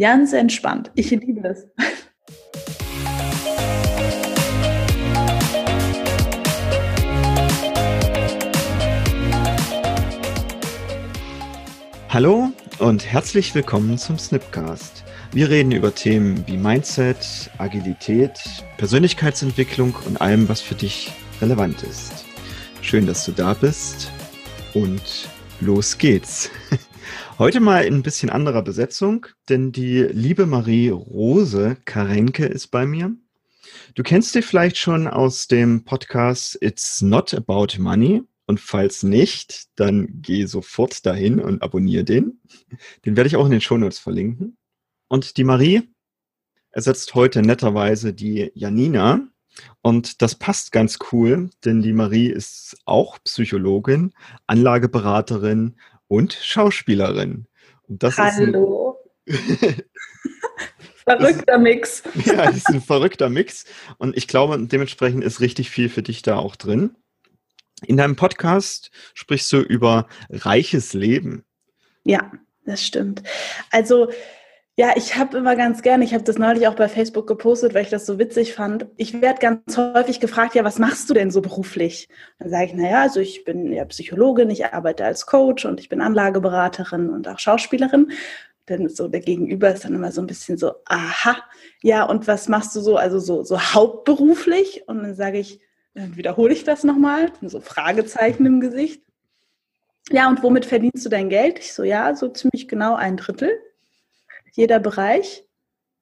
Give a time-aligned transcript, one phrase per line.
[0.00, 0.90] Ganz entspannt.
[0.94, 1.68] Ich liebe es.
[12.08, 15.04] Hallo und herzlich willkommen zum Snipcast.
[15.32, 18.40] Wir reden über Themen wie Mindset, Agilität,
[18.78, 21.12] Persönlichkeitsentwicklung und allem, was für dich
[21.42, 22.24] relevant ist.
[22.80, 24.10] Schön, dass du da bist
[24.72, 25.28] und
[25.60, 26.50] los geht's.
[27.40, 32.84] Heute mal in ein bisschen anderer Besetzung, denn die liebe Marie Rose Karenke ist bei
[32.84, 33.16] mir.
[33.94, 38.24] Du kennst sie vielleicht schon aus dem Podcast It's Not About Money.
[38.44, 42.42] Und falls nicht, dann geh sofort dahin und abonniere den.
[43.06, 44.58] Den werde ich auch in den Shownotes verlinken.
[45.08, 45.88] Und die Marie
[46.72, 49.26] ersetzt heute netterweise die Janina.
[49.80, 54.12] Und das passt ganz cool, denn die Marie ist auch Psychologin,
[54.46, 55.76] Anlageberaterin
[56.10, 57.46] und Schauspielerin.
[57.88, 58.98] Und das Hallo.
[61.04, 62.02] verrückter Mix.
[62.24, 63.64] ja, das ist ein verrückter Mix.
[63.98, 66.96] Und ich glaube, dementsprechend ist richtig viel für dich da auch drin.
[67.86, 71.44] In deinem Podcast sprichst du über reiches Leben.
[72.02, 72.32] Ja,
[72.66, 73.22] das stimmt.
[73.70, 74.10] Also,
[74.76, 77.82] ja, ich habe immer ganz gerne, ich habe das neulich auch bei Facebook gepostet, weil
[77.82, 78.86] ich das so witzig fand.
[78.96, 82.08] Ich werde ganz häufig gefragt, ja, was machst du denn so beruflich?
[82.38, 85.88] Dann sage ich, naja, also ich bin ja Psychologin, ich arbeite als Coach und ich
[85.88, 88.12] bin Anlageberaterin und auch Schauspielerin.
[88.68, 91.36] Denn so der Gegenüber ist dann immer so ein bisschen so, aha,
[91.82, 94.84] ja, und was machst du so, also so, so hauptberuflich?
[94.86, 95.60] Und dann sage ich,
[95.94, 99.02] dann wiederhole ich das nochmal, so Fragezeichen im Gesicht.
[100.10, 101.58] Ja, und womit verdienst du dein Geld?
[101.58, 103.50] Ich so, ja, so ziemlich genau ein Drittel.
[104.52, 105.44] Jeder Bereich.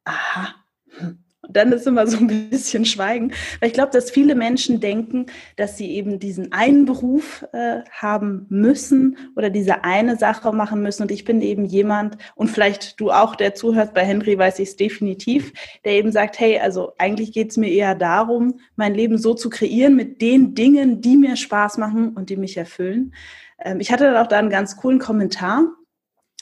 [0.05, 0.55] Aha.
[0.99, 1.25] Hm.
[1.49, 3.33] Und dann ist immer so ein bisschen Schweigen.
[3.61, 8.45] Weil ich glaube, dass viele Menschen denken, dass sie eben diesen einen Beruf äh, haben
[8.51, 11.03] müssen oder diese eine Sache machen müssen.
[11.03, 14.71] Und ich bin eben jemand, und vielleicht du auch, der zuhört, bei Henry weiß ich
[14.71, 15.53] es definitiv,
[15.85, 19.49] der eben sagt, hey, also eigentlich geht es mir eher darum, mein Leben so zu
[19.49, 23.15] kreieren mit den Dingen, die mir Spaß machen und die mich erfüllen.
[23.61, 25.63] Ähm, ich hatte dann auch da einen ganz coolen Kommentar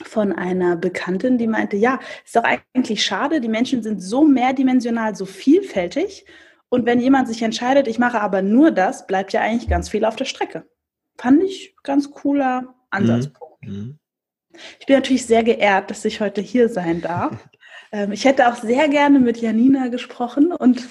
[0.03, 5.15] von einer Bekannten, die meinte, ja, ist doch eigentlich schade, die Menschen sind so mehrdimensional,
[5.15, 6.25] so vielfältig.
[6.69, 10.05] Und wenn jemand sich entscheidet, ich mache aber nur das, bleibt ja eigentlich ganz viel
[10.05, 10.67] auf der Strecke.
[11.17, 13.63] Fand ich ganz cooler Ansatzpunkt.
[13.63, 13.73] Mhm.
[13.73, 13.99] mhm.
[14.79, 17.47] Ich bin natürlich sehr geehrt, dass ich heute hier sein darf.
[17.89, 20.85] Ähm, ich hätte auch sehr gerne mit Janina gesprochen und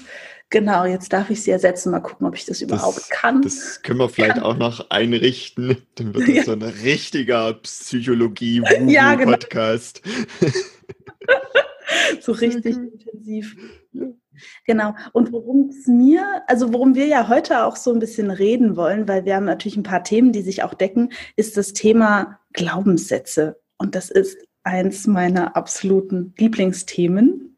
[0.51, 1.91] Genau, jetzt darf ich sie ersetzen.
[1.91, 3.43] Mal gucken, ob ich das überhaupt das, kann.
[3.43, 4.45] Das können wir vielleicht kann.
[4.45, 5.79] auch noch einrichten.
[5.97, 6.45] Dann wird das ja.
[6.45, 8.91] so ein richtiger Psychologie-Podcast.
[8.91, 9.37] Ja, genau.
[12.21, 13.57] so richtig intensiv.
[14.67, 14.95] Genau.
[15.13, 19.09] Und worum es mir, also worum wir ja heute auch so ein bisschen reden wollen,
[19.09, 23.59] weil wir haben natürlich ein paar Themen, die sich auch decken, ist das Thema Glaubenssätze.
[23.79, 27.57] Und das ist eins meiner absoluten Lieblingsthemen.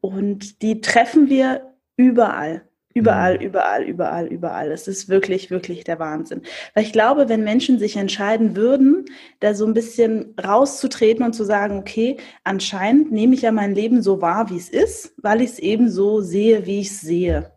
[0.00, 1.69] Und die treffen wir
[2.00, 2.62] Überall.
[2.92, 3.44] Überall, mhm.
[3.44, 4.72] überall, überall, überall.
[4.72, 6.42] Es ist wirklich, wirklich der Wahnsinn.
[6.74, 9.04] Weil ich glaube, wenn Menschen sich entscheiden würden,
[9.38, 14.02] da so ein bisschen rauszutreten und zu sagen, okay, anscheinend nehme ich ja mein Leben
[14.02, 17.52] so wahr, wie es ist, weil ich es eben so sehe, wie ich es sehe.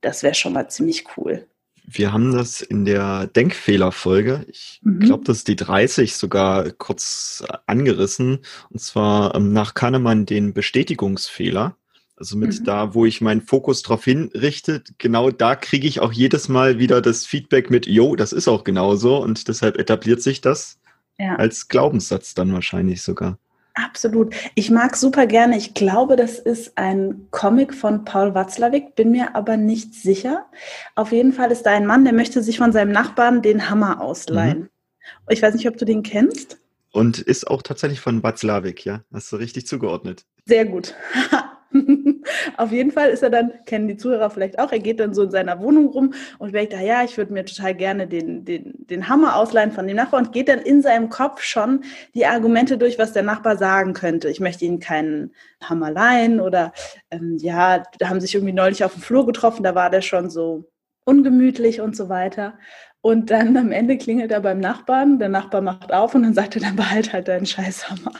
[0.00, 1.46] Das wäre schon mal ziemlich cool.
[1.84, 5.00] Wir haben das in der Denkfehlerfolge, ich mhm.
[5.00, 8.38] glaube, das ist die 30 sogar kurz angerissen,
[8.70, 11.76] und zwar ähm, nach Kahnemann den Bestätigungsfehler.
[12.16, 12.64] Also mit mhm.
[12.64, 17.00] da, wo ich meinen Fokus drauf hinrichte, genau da kriege ich auch jedes Mal wieder
[17.00, 20.78] das Feedback mit, jo, das ist auch genauso und deshalb etabliert sich das
[21.18, 21.36] ja.
[21.36, 23.38] als Glaubenssatz dann wahrscheinlich sogar.
[23.74, 24.34] Absolut.
[24.54, 25.56] Ich mag super gerne.
[25.56, 30.46] Ich glaube, das ist ein Comic von Paul Watzlawick, bin mir aber nicht sicher.
[30.94, 34.00] Auf jeden Fall ist da ein Mann, der möchte sich von seinem Nachbarn den Hammer
[34.00, 34.60] ausleihen.
[34.60, 34.68] Mhm.
[35.30, 36.58] Ich weiß nicht, ob du den kennst.
[36.92, 39.02] Und ist auch tatsächlich von Watzlawick, ja?
[39.12, 40.26] Hast du richtig zugeordnet.
[40.44, 40.94] Sehr gut.
[42.56, 45.22] Auf jeden Fall ist er dann, kennen die Zuhörer vielleicht auch, er geht dann so
[45.22, 48.74] in seiner Wohnung rum und denkt, ah ja, ich würde mir total gerne den, den,
[48.76, 51.84] den Hammer ausleihen von dem Nachbar und geht dann in seinem Kopf schon
[52.14, 54.28] die Argumente durch, was der Nachbar sagen könnte.
[54.28, 55.32] Ich möchte ihnen keinen
[55.62, 56.72] Hammer leihen oder
[57.10, 60.30] ähm, ja, da haben sich irgendwie neulich auf dem Flur getroffen, da war der schon
[60.30, 60.70] so
[61.04, 62.58] ungemütlich und so weiter.
[63.00, 66.54] Und dann am Ende klingelt er beim Nachbarn, der Nachbar macht auf und dann sagt
[66.56, 68.12] er, dann behalt halt deinen Scheißhammer.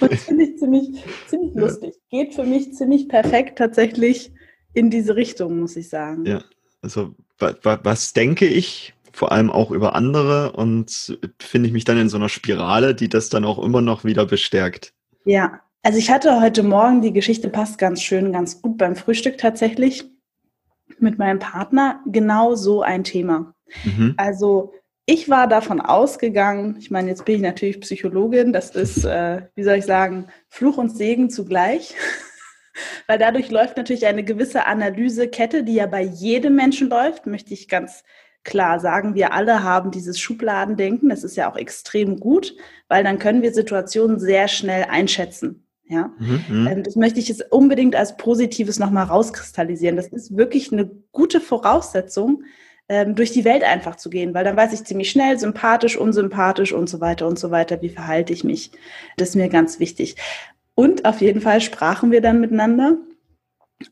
[0.00, 1.94] Und das finde ich ziemlich, ziemlich lustig.
[2.10, 4.32] Geht für mich ziemlich perfekt tatsächlich
[4.74, 6.24] in diese Richtung, muss ich sagen.
[6.26, 6.44] Ja,
[6.82, 12.08] also was denke ich, vor allem auch über andere und finde ich mich dann in
[12.08, 14.92] so einer Spirale, die das dann auch immer noch wieder bestärkt.
[15.24, 19.38] Ja, also ich hatte heute Morgen, die Geschichte passt ganz schön, ganz gut beim Frühstück
[19.38, 20.04] tatsächlich
[20.98, 23.54] mit meinem Partner genau so ein Thema.
[23.84, 24.14] Mhm.
[24.16, 24.72] Also
[25.10, 29.64] ich war davon ausgegangen, ich meine, jetzt bin ich natürlich Psychologin, das ist, äh, wie
[29.64, 31.94] soll ich sagen, Fluch und Segen zugleich.
[33.06, 37.68] Weil dadurch läuft natürlich eine gewisse Analysekette, die ja bei jedem Menschen läuft, möchte ich
[37.68, 38.04] ganz
[38.44, 39.14] klar sagen.
[39.14, 41.08] Wir alle haben dieses Schubladendenken.
[41.08, 42.54] Das ist ja auch extrem gut,
[42.86, 45.66] weil dann können wir Situationen sehr schnell einschätzen.
[45.88, 46.66] Ja, mhm, mhm.
[46.66, 49.96] ähm, das möchte ich jetzt unbedingt als Positives nochmal rauskristallisieren.
[49.96, 52.44] Das ist wirklich eine gute Voraussetzung,
[52.88, 56.72] ähm, durch die Welt einfach zu gehen, weil dann weiß ich ziemlich schnell, sympathisch, unsympathisch
[56.72, 58.70] und so weiter und so weiter, wie verhalte ich mich.
[59.16, 60.16] Das ist mir ganz wichtig.
[60.74, 62.96] Und auf jeden Fall sprachen wir dann miteinander.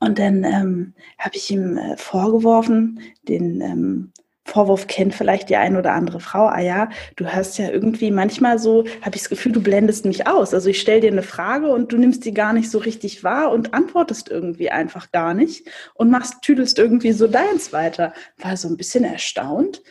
[0.01, 4.13] Und dann ähm, habe ich ihm äh, vorgeworfen, den ähm,
[4.47, 8.61] Vorwurf kennt vielleicht die eine oder andere Frau, ah ja, du hörst ja irgendwie manchmal
[8.61, 10.55] so, habe ich das Gefühl, du blendest mich aus.
[10.55, 13.51] Also ich stelle dir eine Frage und du nimmst die gar nicht so richtig wahr
[13.51, 18.15] und antwortest irgendwie einfach gar nicht und machst, tüdelst irgendwie so deins weiter.
[18.39, 19.83] War so ein bisschen erstaunt.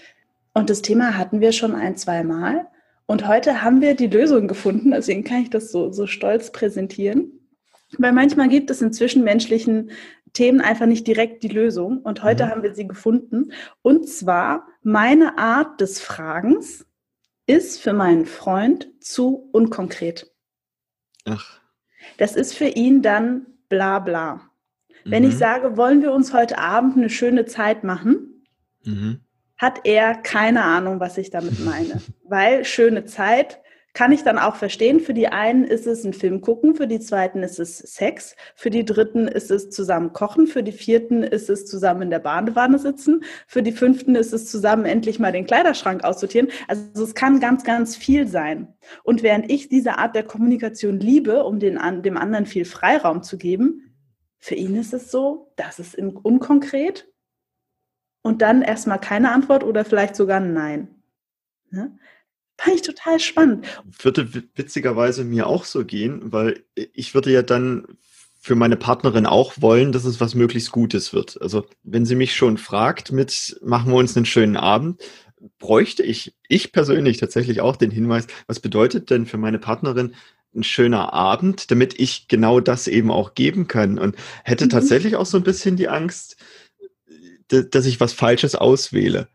[0.54, 2.68] Und das Thema hatten wir schon ein, zwei Mal.
[3.08, 7.32] Und heute haben wir die Lösung gefunden, deswegen kann ich das so, so stolz präsentieren.
[7.98, 9.92] Weil manchmal gibt es in zwischenmenschlichen
[10.36, 12.00] Themen einfach nicht direkt die Lösung.
[12.00, 12.50] Und heute mhm.
[12.50, 13.52] haben wir sie gefunden.
[13.82, 16.86] Und zwar, meine Art des Fragens
[17.48, 20.32] ist für meinen Freund zu unkonkret.
[21.26, 21.60] Ach.
[22.18, 24.36] Das ist für ihn dann bla bla.
[25.04, 25.12] Mhm.
[25.12, 25.40] Wenn ich mhm.
[25.40, 28.46] sage, wollen wir uns heute Abend eine schöne Zeit machen,
[28.84, 29.22] mhm.
[29.58, 32.02] hat er keine Ahnung, was ich damit meine.
[32.24, 33.62] Weil schöne Zeit
[33.96, 35.00] kann ich dann auch verstehen.
[35.00, 38.70] Für die einen ist es ein Film gucken, für die zweiten ist es Sex, für
[38.70, 42.78] die dritten ist es zusammen kochen, für die vierten ist es zusammen in der Badewanne
[42.78, 46.50] sitzen, für die fünften ist es zusammen endlich mal den Kleiderschrank aussortieren.
[46.68, 48.76] Also es kann ganz, ganz viel sein.
[49.04, 53.38] Und während ich diese Art der Kommunikation liebe, um den, dem anderen viel Freiraum zu
[53.38, 53.96] geben,
[54.40, 57.08] für ihn ist es so, das ist unkonkret
[58.22, 60.90] und dann erstmal keine Antwort oder vielleicht sogar ein Nein.
[62.58, 63.66] Fand ich total spannend.
[64.02, 67.86] Würde witzigerweise mir auch so gehen, weil ich würde ja dann
[68.40, 71.42] für meine Partnerin auch wollen, dass es was möglichst Gutes wird.
[71.42, 75.02] Also wenn sie mich schon fragt mit, machen wir uns einen schönen Abend,
[75.58, 80.14] bräuchte ich, ich persönlich tatsächlich auch den Hinweis, was bedeutet denn für meine Partnerin
[80.56, 84.70] ein schöner Abend, damit ich genau das eben auch geben kann und hätte mhm.
[84.70, 86.38] tatsächlich auch so ein bisschen die Angst,
[87.48, 89.28] dass ich was Falsches auswähle.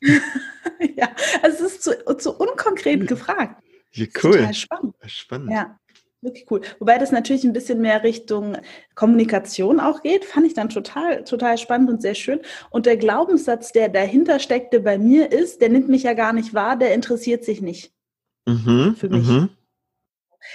[0.96, 1.08] ja,
[1.42, 3.62] also es ist zu, zu unkonkret gefragt.
[3.92, 4.32] Ja, cool.
[4.32, 4.94] Total spannend.
[5.06, 5.50] Spannend.
[5.50, 5.78] Ja,
[6.20, 6.60] wirklich cool.
[6.78, 8.58] Wobei das natürlich ein bisschen mehr Richtung
[8.94, 12.40] Kommunikation auch geht, fand ich dann total, total spannend und sehr schön.
[12.70, 16.52] Und der Glaubenssatz, der dahinter steckte bei mir ist, der nimmt mich ja gar nicht
[16.52, 17.92] wahr, der interessiert sich nicht.
[18.46, 19.26] Mhm, für mich.
[19.26, 19.48] Mhm.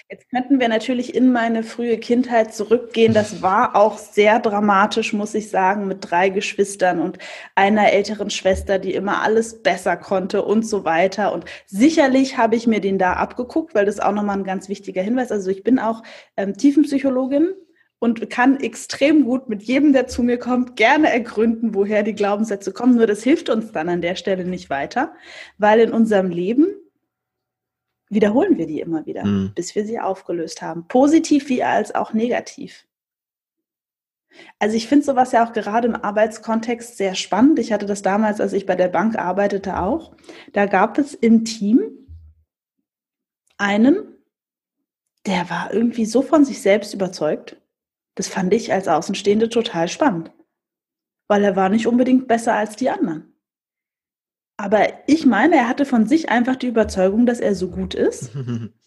[0.09, 3.13] Jetzt könnten wir natürlich in meine frühe Kindheit zurückgehen.
[3.13, 7.17] Das war auch sehr dramatisch, muss ich sagen, mit drei Geschwistern und
[7.55, 11.33] einer älteren Schwester, die immer alles besser konnte und so weiter.
[11.33, 15.01] Und sicherlich habe ich mir den da abgeguckt, weil das auch nochmal ein ganz wichtiger
[15.01, 15.31] Hinweis.
[15.31, 16.03] Also ich bin auch
[16.37, 17.53] ähm, Tiefenpsychologin
[17.99, 22.73] und kann extrem gut mit jedem, der zu mir kommt, gerne ergründen, woher die Glaubenssätze
[22.73, 22.95] kommen.
[22.95, 25.13] Nur das hilft uns dann an der Stelle nicht weiter,
[25.59, 26.65] weil in unserem Leben
[28.11, 29.53] wiederholen wir die immer wieder, mhm.
[29.55, 30.87] bis wir sie aufgelöst haben.
[30.87, 32.85] Positiv wie als auch negativ.
[34.59, 37.59] Also ich finde sowas ja auch gerade im Arbeitskontext sehr spannend.
[37.59, 40.15] Ich hatte das damals, als ich bei der Bank arbeitete, auch.
[40.53, 41.81] Da gab es im Team
[43.57, 44.15] einen,
[45.25, 47.57] der war irgendwie so von sich selbst überzeugt.
[48.15, 50.31] Das fand ich als Außenstehende total spannend,
[51.27, 53.30] weil er war nicht unbedingt besser als die anderen.
[54.61, 58.29] Aber ich meine, er hatte von sich einfach die Überzeugung, dass er so gut ist,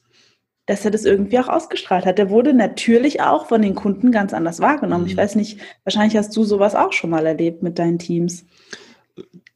[0.66, 2.18] dass er das irgendwie auch ausgestrahlt hat.
[2.18, 5.06] Der wurde natürlich auch von den Kunden ganz anders wahrgenommen.
[5.06, 5.18] Ich mhm.
[5.18, 8.44] weiß nicht, wahrscheinlich hast du sowas auch schon mal erlebt mit deinen Teams.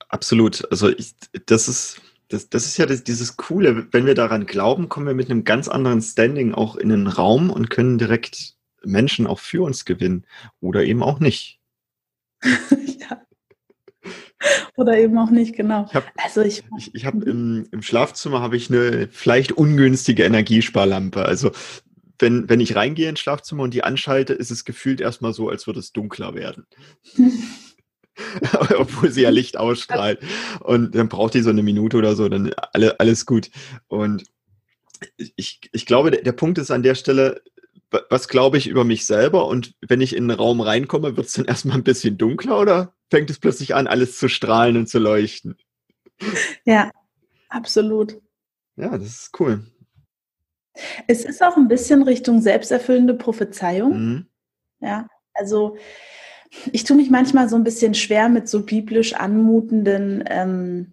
[0.09, 0.67] Absolut.
[0.73, 1.15] Also ich,
[1.47, 2.01] das ist.
[2.31, 5.45] Das, das ist ja das, dieses Coole, wenn wir daran glauben, kommen wir mit einem
[5.45, 10.27] ganz anderen Standing auch in den Raum und können direkt Menschen auch für uns gewinnen
[10.61, 11.59] oder eben auch nicht.
[12.43, 13.23] ja.
[14.77, 15.87] Oder eben auch nicht, genau.
[15.89, 20.25] Ich habe also ich, ich, ich hab im, im Schlafzimmer habe ich eine vielleicht ungünstige
[20.25, 21.25] Energiesparlampe.
[21.25, 21.51] Also
[22.21, 25.67] wenn, wenn ich reingehe ins Schlafzimmer und die anschalte, ist es gefühlt erstmal so, als
[25.67, 26.67] würde es dunkler werden.
[28.79, 30.21] Obwohl sie ja Licht ausstrahlt.
[30.61, 33.51] Und dann braucht die so eine Minute oder so, dann alle, alles gut.
[33.89, 34.25] Und
[35.17, 37.43] ich, ich glaube, der, der Punkt ist an der Stelle,
[38.11, 41.33] was glaube ich über mich selber und wenn ich in den Raum reinkomme, wird es
[41.33, 44.99] dann erstmal ein bisschen dunkler oder fängt es plötzlich an, alles zu strahlen und zu
[44.99, 45.57] leuchten?
[46.65, 46.91] Ja,
[47.49, 48.19] absolut.
[48.77, 49.65] Ja, das ist cool.
[51.07, 53.93] Es ist auch ein bisschen Richtung selbsterfüllende Prophezeiung.
[53.93, 54.27] Mhm.
[54.81, 55.77] Ja, also
[56.73, 60.93] ich tue mich manchmal so ein bisschen schwer mit so biblisch anmutenden ähm,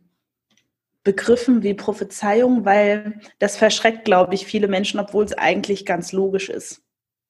[1.03, 6.49] Begriffen wie Prophezeiung, weil das verschreckt, glaube ich, viele Menschen, obwohl es eigentlich ganz logisch
[6.49, 6.81] ist.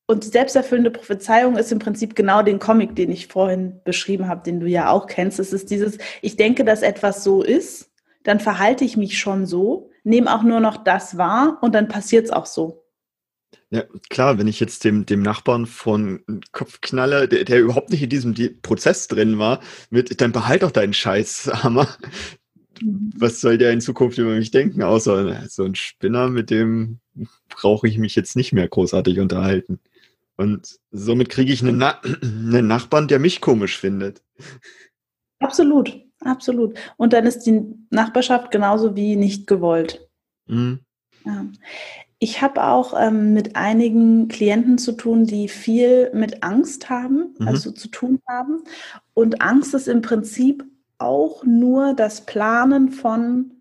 [0.08, 4.44] Und die selbsterfüllende Prophezeiung ist im Prinzip genau den Comic, den ich vorhin beschrieben habe,
[4.44, 5.40] den du ja auch kennst.
[5.40, 7.92] Es ist dieses, ich denke, dass etwas so ist,
[8.24, 12.26] dann verhalte ich mich schon so, nehme auch nur noch das wahr und dann passiert
[12.26, 12.84] es auch so.
[13.72, 18.04] Ja, klar, wenn ich jetzt dem, dem Nachbarn von Kopf knalle, der, der überhaupt nicht
[18.04, 19.60] in diesem Prozess drin war,
[19.90, 21.88] mit, dann behalt doch deinen Scheißhammer.
[22.82, 23.14] Mhm.
[23.16, 27.00] Was soll der in Zukunft über mich denken, außer so ein Spinner, mit dem
[27.48, 29.80] brauche ich mich jetzt nicht mehr großartig unterhalten.
[30.38, 34.24] Und somit kriege ich einen, Na einen Nachbarn, der mich komisch findet.
[35.40, 36.78] Absolut, absolut.
[36.98, 40.08] Und dann ist die Nachbarschaft genauso wie nicht gewollt.
[40.48, 40.80] Mhm.
[41.26, 41.46] Ja.
[42.20, 47.48] Ich habe auch ähm, mit einigen Klienten zu tun, die viel mit Angst haben, mhm.
[47.48, 48.64] also zu tun haben.
[49.14, 50.66] Und Angst ist im Prinzip
[50.98, 53.55] auch nur das Planen von,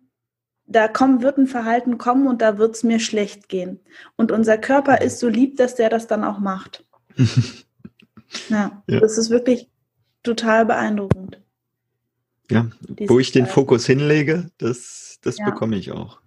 [0.66, 3.80] da kommen, wird ein Verhalten kommen und da wird es mir schlecht gehen.
[4.16, 6.85] Und unser Körper ist so lieb, dass der das dann auch macht.
[8.49, 9.68] ja, ja, das ist wirklich
[10.23, 11.40] total beeindruckend.
[12.50, 12.68] Ja,
[13.06, 15.47] wo ich den Fokus hinlege, das, das ja.
[15.47, 16.21] bekomme ich auch.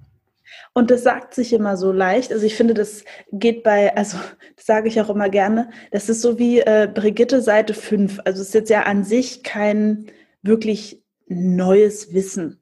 [0.73, 2.31] Und das sagt sich immer so leicht.
[2.31, 4.17] Also ich finde, das geht bei, also
[4.55, 8.19] das sage ich auch immer gerne, das ist so wie äh, Brigitte Seite 5.
[8.25, 10.07] Also es ist jetzt ja an sich kein
[10.43, 12.59] wirklich neues Wissen.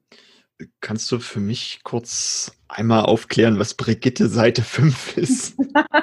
[0.80, 5.54] Kannst du für mich kurz einmal aufklären, was Brigitte Seite 5 ist?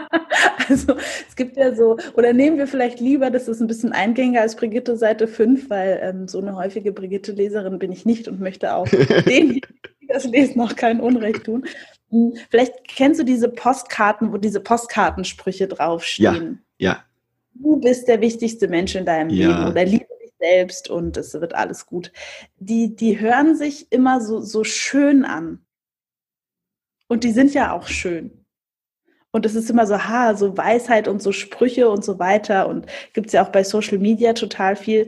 [0.69, 0.95] also
[1.27, 4.55] es gibt ja so, oder nehmen wir vielleicht lieber, das ist ein bisschen eingängiger als
[4.55, 8.87] Brigitte Seite 5, weil ähm, so eine häufige Brigitte-Leserin bin ich nicht und möchte auch
[9.27, 11.65] denen, die das lesen, noch kein Unrecht tun.
[12.09, 16.61] Hm, vielleicht kennst du diese Postkarten, wo diese Postkartensprüche draufstehen.
[16.77, 17.03] Ja, ja.
[17.55, 19.47] Du bist der wichtigste Mensch in deinem ja.
[19.47, 20.12] Leben oder liebe
[20.43, 22.11] selbst und es wird alles gut.
[22.57, 25.65] Die, die hören sich immer so, so schön an.
[27.07, 28.45] Und die sind ja auch schön.
[29.31, 32.67] Und es ist immer so, ha, so Weisheit und so Sprüche und so weiter.
[32.67, 35.07] Und gibt es ja auch bei Social Media total viel.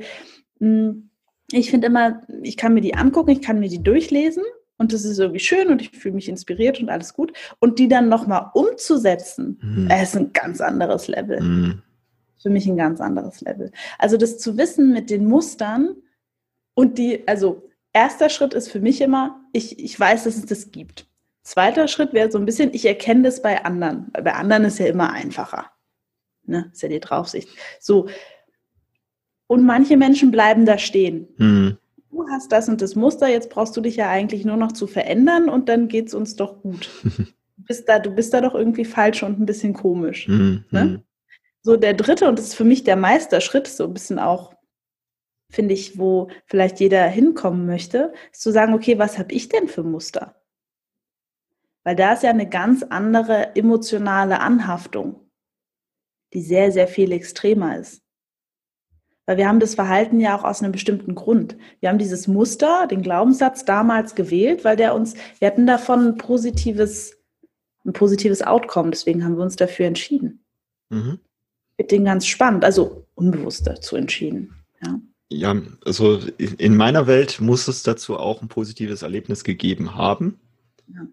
[0.60, 1.10] Hm,
[1.52, 4.44] ich finde immer, ich kann mir die angucken, ich kann mir die durchlesen
[4.78, 7.34] und das ist irgendwie schön und ich fühle mich inspiriert und alles gut.
[7.60, 9.92] Und die dann nochmal umzusetzen, mhm.
[9.92, 11.42] ist ein ganz anderes Level.
[11.42, 11.82] Mhm.
[12.46, 13.72] Für mich ein ganz anderes Level.
[13.98, 15.96] Also das zu wissen mit den Mustern
[16.76, 20.72] und die, also erster Schritt ist für mich immer, ich, ich weiß, dass es das
[20.72, 21.08] gibt.
[21.42, 24.12] Zweiter Schritt wäre so ein bisschen, ich erkenne das bei anderen.
[24.12, 25.72] Bei anderen ist ja immer einfacher.
[26.44, 26.70] Ne?
[26.72, 27.50] Ist ja die Draufsicht.
[27.80, 28.08] So.
[29.48, 31.28] Und manche Menschen bleiben da stehen.
[31.38, 31.78] Mhm
[32.16, 34.88] du hast das und das Muster, jetzt brauchst du dich ja eigentlich nur noch zu
[34.88, 36.90] verändern und dann geht es uns doch gut.
[37.04, 37.24] du,
[37.58, 40.28] bist da, du bist da doch irgendwie falsch und ein bisschen komisch.
[40.28, 40.66] Mhm.
[40.72, 41.04] Ne?
[41.66, 44.54] So der dritte, und das ist für mich der Meisterschritt, so ein bisschen auch,
[45.50, 49.68] finde ich, wo vielleicht jeder hinkommen möchte, ist zu sagen, okay, was habe ich denn
[49.68, 50.40] für Muster?
[51.84, 55.28] Weil da ist ja eine ganz andere emotionale Anhaftung,
[56.34, 58.04] die sehr, sehr viel extremer ist.
[59.26, 61.58] Weil wir haben das Verhalten ja auch aus einem bestimmten Grund.
[61.80, 66.18] Wir haben dieses Muster, den Glaubenssatz damals gewählt, weil der uns, wir hatten davon ein
[66.18, 67.18] positives,
[67.86, 68.92] ein positives Outcome.
[68.92, 70.46] Deswegen haben wir uns dafür entschieden.
[70.90, 71.25] Mhm.
[71.78, 74.56] Mit den ganz spannend, also unbewusst dazu entschieden.
[74.84, 75.00] Ja.
[75.30, 80.40] ja, also in meiner Welt muss es dazu auch ein positives Erlebnis gegeben haben.
[80.88, 81.08] Ja.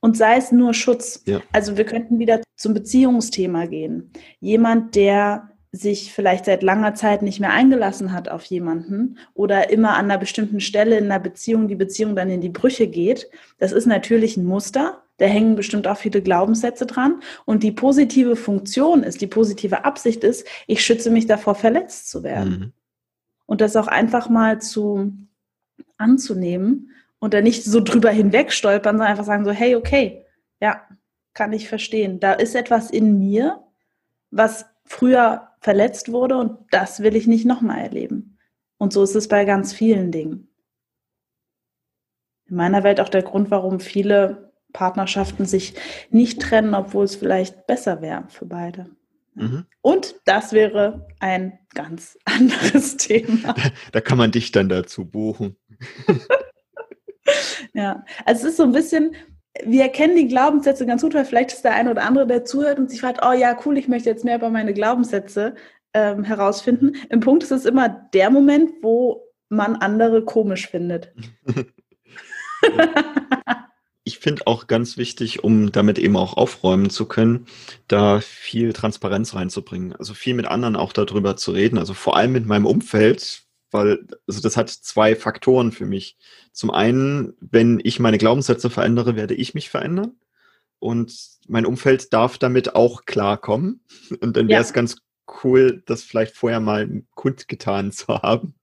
[0.00, 1.22] Und sei es nur Schutz.
[1.26, 1.42] Ja.
[1.52, 4.12] Also wir könnten wieder zum Beziehungsthema gehen.
[4.40, 9.96] Jemand, der sich vielleicht seit langer Zeit nicht mehr eingelassen hat auf jemanden oder immer
[9.96, 13.28] an einer bestimmten Stelle in einer Beziehung die Beziehung dann in die Brüche geht,
[13.58, 15.02] das ist natürlich ein Muster.
[15.18, 17.20] Da hängen bestimmt auch viele Glaubenssätze dran.
[17.44, 22.22] Und die positive Funktion ist, die positive Absicht ist, ich schütze mich davor, verletzt zu
[22.22, 22.50] werden.
[22.50, 22.72] Mhm.
[23.46, 25.12] Und das auch einfach mal zu
[25.98, 30.24] anzunehmen und da nicht so drüber hinweg stolpern, sondern einfach sagen so, hey, okay,
[30.60, 30.82] ja,
[31.32, 32.20] kann ich verstehen.
[32.20, 33.62] Da ist etwas in mir,
[34.30, 38.38] was früher verletzt wurde und das will ich nicht nochmal erleben.
[38.78, 40.48] Und so ist es bei ganz vielen Dingen.
[42.46, 44.43] In meiner Welt auch der Grund, warum viele
[44.74, 45.72] Partnerschaften sich
[46.10, 48.90] nicht trennen, obwohl es vielleicht besser wäre für beide.
[49.34, 49.64] Mhm.
[49.80, 53.54] Und das wäre ein ganz anderes Thema.
[53.54, 53.62] Da,
[53.92, 55.56] da kann man dich dann dazu buchen.
[57.72, 59.14] ja, also es ist so ein bisschen,
[59.64, 62.78] wir erkennen die Glaubenssätze ganz gut, weil vielleicht ist der eine oder andere, der zuhört
[62.78, 65.54] und sich fragt, oh ja, cool, ich möchte jetzt mehr über meine Glaubenssätze
[65.94, 66.96] ähm, herausfinden.
[67.08, 71.12] Im Punkt ist es immer der Moment, wo man andere komisch findet.
[74.04, 77.46] ich finde auch ganz wichtig, um damit eben auch aufräumen zu können,
[77.88, 79.94] da viel Transparenz reinzubringen.
[79.94, 81.78] Also viel mit anderen auch darüber zu reden.
[81.78, 86.18] Also vor allem mit meinem Umfeld, weil also das hat zwei Faktoren für mich.
[86.52, 90.12] Zum einen, wenn ich meine Glaubenssätze verändere, werde ich mich verändern
[90.78, 91.16] und
[91.48, 93.80] mein Umfeld darf damit auch klarkommen.
[94.20, 94.74] Und dann wäre es ja.
[94.74, 94.98] ganz
[95.42, 98.54] cool, das vielleicht vorher mal kundgetan zu haben.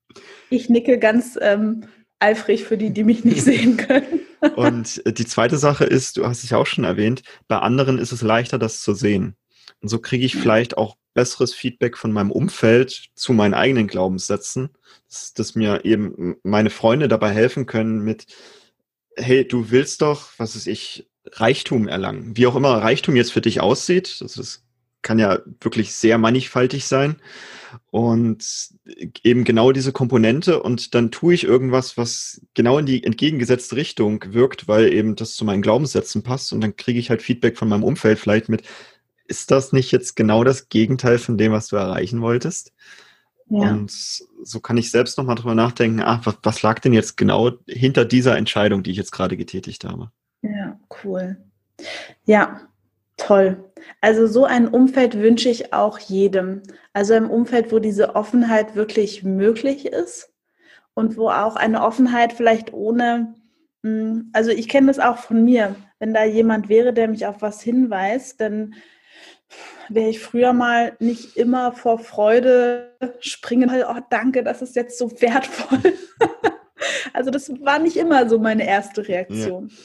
[0.51, 1.86] Ich nicke ganz ähm,
[2.19, 4.21] eifrig für die, die mich nicht sehen können.
[4.55, 7.98] Und äh, die zweite Sache ist, du hast es ja auch schon erwähnt, bei anderen
[7.98, 9.36] ist es leichter, das zu sehen.
[9.81, 14.69] Und so kriege ich vielleicht auch besseres Feedback von meinem Umfeld zu meinen eigenen Glaubenssätzen,
[15.10, 18.27] dass, dass mir eben meine Freunde dabei helfen können mit,
[19.15, 22.36] hey, du willst doch, was ist ich, Reichtum erlangen.
[22.36, 24.63] Wie auch immer Reichtum jetzt für dich aussieht, das ist,
[25.01, 27.15] kann ja wirklich sehr mannigfaltig sein.
[27.89, 28.70] Und
[29.24, 34.24] eben genau diese Komponente und dann tue ich irgendwas, was genau in die entgegengesetzte Richtung
[34.34, 37.70] wirkt, weil eben das zu meinen Glaubenssätzen passt und dann kriege ich halt Feedback von
[37.70, 38.63] meinem Umfeld vielleicht mit,
[39.25, 42.74] ist das nicht jetzt genau das Gegenteil von dem, was du erreichen wolltest?
[43.48, 43.72] Ja.
[43.72, 43.91] Und
[44.43, 48.05] so kann ich selbst nochmal drüber nachdenken, ach, was, was lag denn jetzt genau hinter
[48.05, 50.12] dieser Entscheidung, die ich jetzt gerade getätigt habe?
[50.41, 51.38] Ja, cool.
[52.25, 52.62] Ja,
[53.22, 53.72] toll.
[54.01, 56.63] Also so ein Umfeld wünsche ich auch jedem.
[56.94, 60.34] Also ein Umfeld, wo diese Offenheit wirklich möglich ist
[60.94, 63.36] und wo auch eine Offenheit vielleicht ohne,
[63.84, 67.42] hm, also ich kenne das auch von mir, wenn da jemand wäre, der mich auf
[67.42, 68.74] was hinweist, dann
[69.90, 74.98] wäre ich früher mal nicht immer vor Freude springen, weil, oh danke, das ist jetzt
[74.98, 75.94] so wertvoll.
[77.13, 79.68] also das war nicht immer so meine erste Reaktion.
[79.68, 79.75] Ja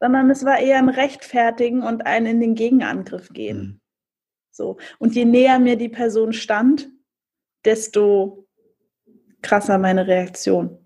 [0.00, 3.58] sondern es war eher ein Rechtfertigen und ein in den Gegenangriff gehen.
[3.58, 3.80] Mhm.
[4.50, 4.78] So.
[4.98, 6.88] Und je näher mir die Person stand,
[7.64, 8.48] desto
[9.42, 10.78] krasser meine Reaktion.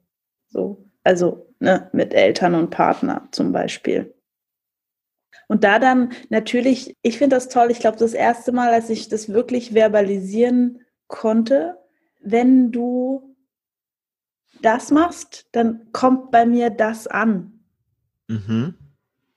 [0.49, 0.91] So.
[1.05, 4.15] Also ne, mit Eltern und Partner zum Beispiel.
[5.47, 9.09] Und da dann natürlich, ich finde das toll, ich glaube, das erste Mal, als ich
[9.09, 11.79] das wirklich verbalisieren konnte,
[12.21, 13.37] wenn du
[14.63, 17.65] das machst, dann kommt bei mir das an.
[18.29, 18.75] Mhm.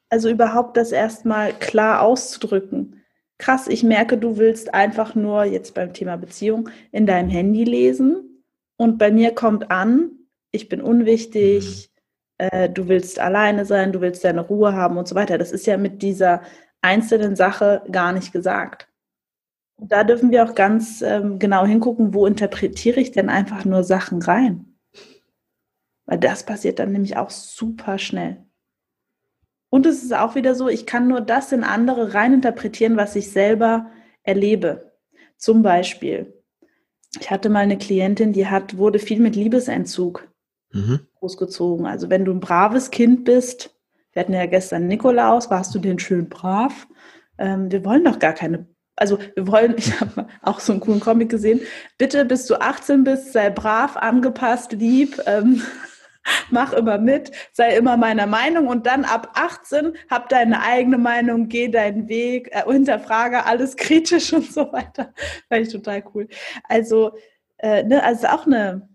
[0.10, 3.04] Also überhaupt das erstmal klar auszudrücken.
[3.38, 8.44] Krass, ich merke, du willst einfach nur jetzt beim Thema Beziehung in deinem Handy lesen
[8.78, 10.12] und bei mir kommt an,
[10.52, 11.90] ich bin unwichtig,
[12.40, 12.48] mhm.
[12.48, 15.38] äh, du willst alleine sein, du willst deine Ruhe haben und so weiter.
[15.38, 16.42] Das ist ja mit dieser
[16.82, 18.88] einzelnen Sache gar nicht gesagt.
[19.76, 23.84] Und da dürfen wir auch ganz ähm, genau hingucken, wo interpretiere ich denn einfach nur
[23.84, 24.78] Sachen rein.
[26.06, 28.47] Weil das passiert dann nämlich auch super schnell.
[29.70, 33.32] Und es ist auch wieder so, ich kann nur das in andere reininterpretieren, was ich
[33.32, 33.92] selber
[34.24, 34.94] erlebe.
[35.38, 36.34] Zum Beispiel,
[37.20, 40.28] ich hatte mal eine Klientin, die hat, wurde viel mit Liebesentzug
[40.72, 41.02] mhm.
[41.16, 41.86] großgezogen.
[41.86, 43.76] Also wenn du ein braves Kind bist,
[44.14, 46.88] wir hatten ja gestern Nikolaus, warst du denn schön brav?
[47.38, 51.00] Ähm, wir wollen doch gar keine, also wir wollen, ich habe auch so einen coolen
[51.00, 51.62] Comic gesehen,
[51.98, 55.22] bitte bis du 18 bist, sei brav, angepasst, lieb.
[55.26, 55.62] Ähm,
[56.52, 61.48] mach immer mit, sei immer meiner Meinung und dann ab 18 hab deine eigene Meinung,
[61.48, 65.14] geh deinen Weg, äh, hinterfrage alles kritisch und so weiter.
[65.50, 66.28] Fand ich total cool.
[66.64, 67.18] Also,
[67.58, 68.90] äh, ne, also auch eine,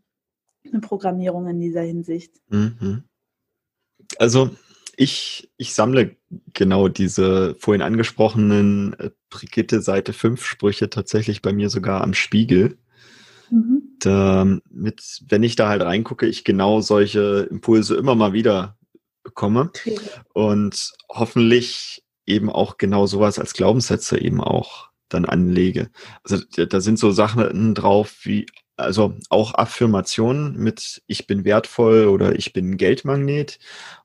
[0.66, 2.36] eine Programmierung in dieser Hinsicht.
[2.48, 3.04] Mhm.
[4.18, 4.50] Also
[4.96, 6.16] ich, ich sammle
[6.52, 12.78] genau diese vorhin angesprochenen äh, Brigitte Seite 5 Sprüche tatsächlich bei mir sogar am Spiegel.
[13.50, 13.91] Mhm.
[14.04, 18.76] Damit, wenn ich da halt reingucke, ich genau solche Impulse immer mal wieder
[19.22, 19.70] bekomme
[20.32, 25.90] und hoffentlich eben auch genau sowas als Glaubenssätze eben auch dann anlege.
[26.24, 32.34] Also da sind so Sachen drauf wie, also auch Affirmationen mit ich bin wertvoll oder
[32.34, 33.58] ich bin Geldmagnet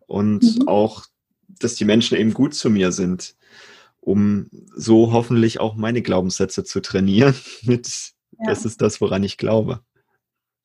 [0.06, 0.68] und mhm.
[0.68, 1.06] auch,
[1.48, 3.36] dass die Menschen eben gut zu mir sind,
[4.00, 7.34] um so hoffentlich auch meine Glaubenssätze zu trainieren
[7.64, 8.50] mit ja.
[8.50, 9.82] Das ist das, woran ich glaube.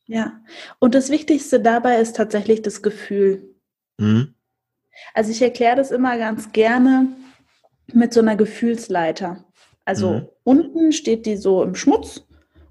[0.06, 0.40] Ja,
[0.78, 3.54] und das Wichtigste dabei ist tatsächlich das Gefühl.
[3.98, 4.34] Mhm.
[5.14, 7.08] Also ich erkläre das immer ganz gerne
[7.92, 9.44] mit so einer Gefühlsleiter.
[9.84, 10.28] Also mhm.
[10.44, 12.26] unten steht die so im Schmutz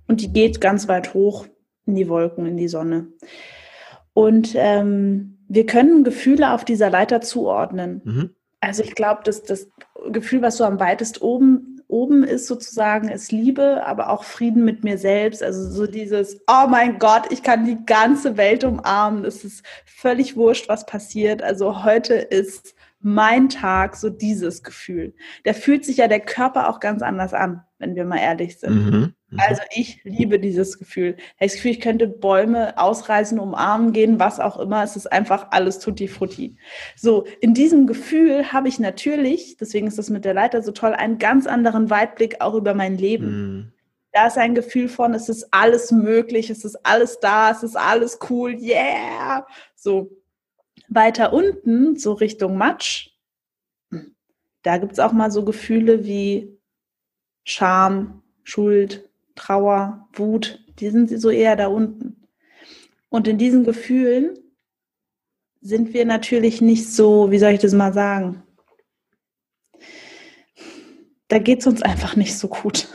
[0.08, 1.48] und die geht ganz weit hoch
[1.86, 3.08] in die Wolken, in die Sonne.
[4.14, 8.02] Und ähm, wir können Gefühle auf dieser Leiter zuordnen.
[8.04, 8.36] Mhm.
[8.60, 9.70] Also ich glaube, dass das
[10.12, 14.84] Gefühl, was so am weitest oben oben ist sozusagen, ist Liebe, aber auch Frieden mit
[14.84, 15.44] mir selbst.
[15.44, 19.26] Also so dieses, oh mein Gott, ich kann die ganze Welt umarmen.
[19.26, 21.44] Es ist völlig wurscht, was passiert.
[21.44, 25.14] Also heute ist mein Tag so dieses Gefühl.
[25.46, 28.86] Der fühlt sich ja der Körper auch ganz anders an, wenn wir mal ehrlich sind.
[28.86, 29.14] Mhm.
[29.32, 29.40] Mhm.
[29.40, 31.18] Also ich liebe dieses Gefühl.
[31.40, 34.84] Das Gefühl, ich könnte Bäume ausreißen, umarmen gehen, was auch immer.
[34.84, 36.58] Es ist einfach alles tutti frutti.
[36.96, 40.94] So, in diesem Gefühl habe ich natürlich, deswegen ist das mit der Leiter so toll,
[40.94, 43.26] einen ganz anderen Weitblick auch über mein Leben.
[43.32, 43.74] Mhm.
[44.14, 47.78] Da ist ein Gefühl von, es ist alles möglich, es ist alles da, es ist
[47.78, 49.48] alles cool, yeah.
[49.74, 50.12] So
[50.90, 53.12] weiter unten, so Richtung Matsch,
[54.64, 56.58] da gibt es auch mal so Gefühle wie
[57.44, 62.28] Scham, Schuld, Trauer, Wut, die sind so eher da unten.
[63.10, 64.38] Und in diesen Gefühlen
[65.62, 68.44] sind wir natürlich nicht so, wie soll ich das mal sagen?
[71.28, 72.88] Da geht es uns einfach nicht so gut.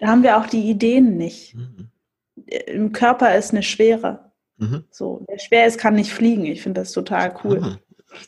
[0.00, 1.54] Da haben wir auch die Ideen nicht.
[1.54, 1.90] Mhm.
[2.66, 4.32] Im Körper ist eine Schwere.
[4.56, 4.84] Mhm.
[4.90, 6.44] So, wer schwer ist, kann nicht fliegen.
[6.44, 7.60] Ich finde das total cool.
[7.62, 7.78] Ah,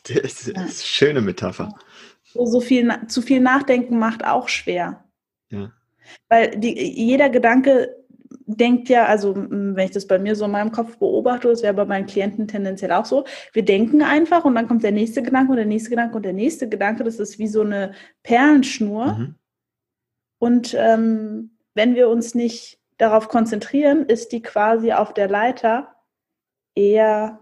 [0.03, 1.75] das ist, eine schöne Metapher.
[2.23, 5.03] So, so viel, zu viel Nachdenken macht auch schwer.
[5.49, 5.71] Ja.
[6.29, 7.95] Weil die, jeder Gedanke
[8.47, 11.73] denkt ja, also wenn ich das bei mir so in meinem Kopf beobachte, das wäre
[11.73, 15.51] bei meinen Klienten tendenziell auch so, wir denken einfach und dann kommt der nächste Gedanke
[15.51, 19.13] und der nächste Gedanke und der nächste Gedanke, das ist wie so eine Perlenschnur.
[19.13, 19.35] Mhm.
[20.39, 25.95] Und ähm, wenn wir uns nicht darauf konzentrieren, ist die quasi auf der Leiter
[26.75, 27.39] eher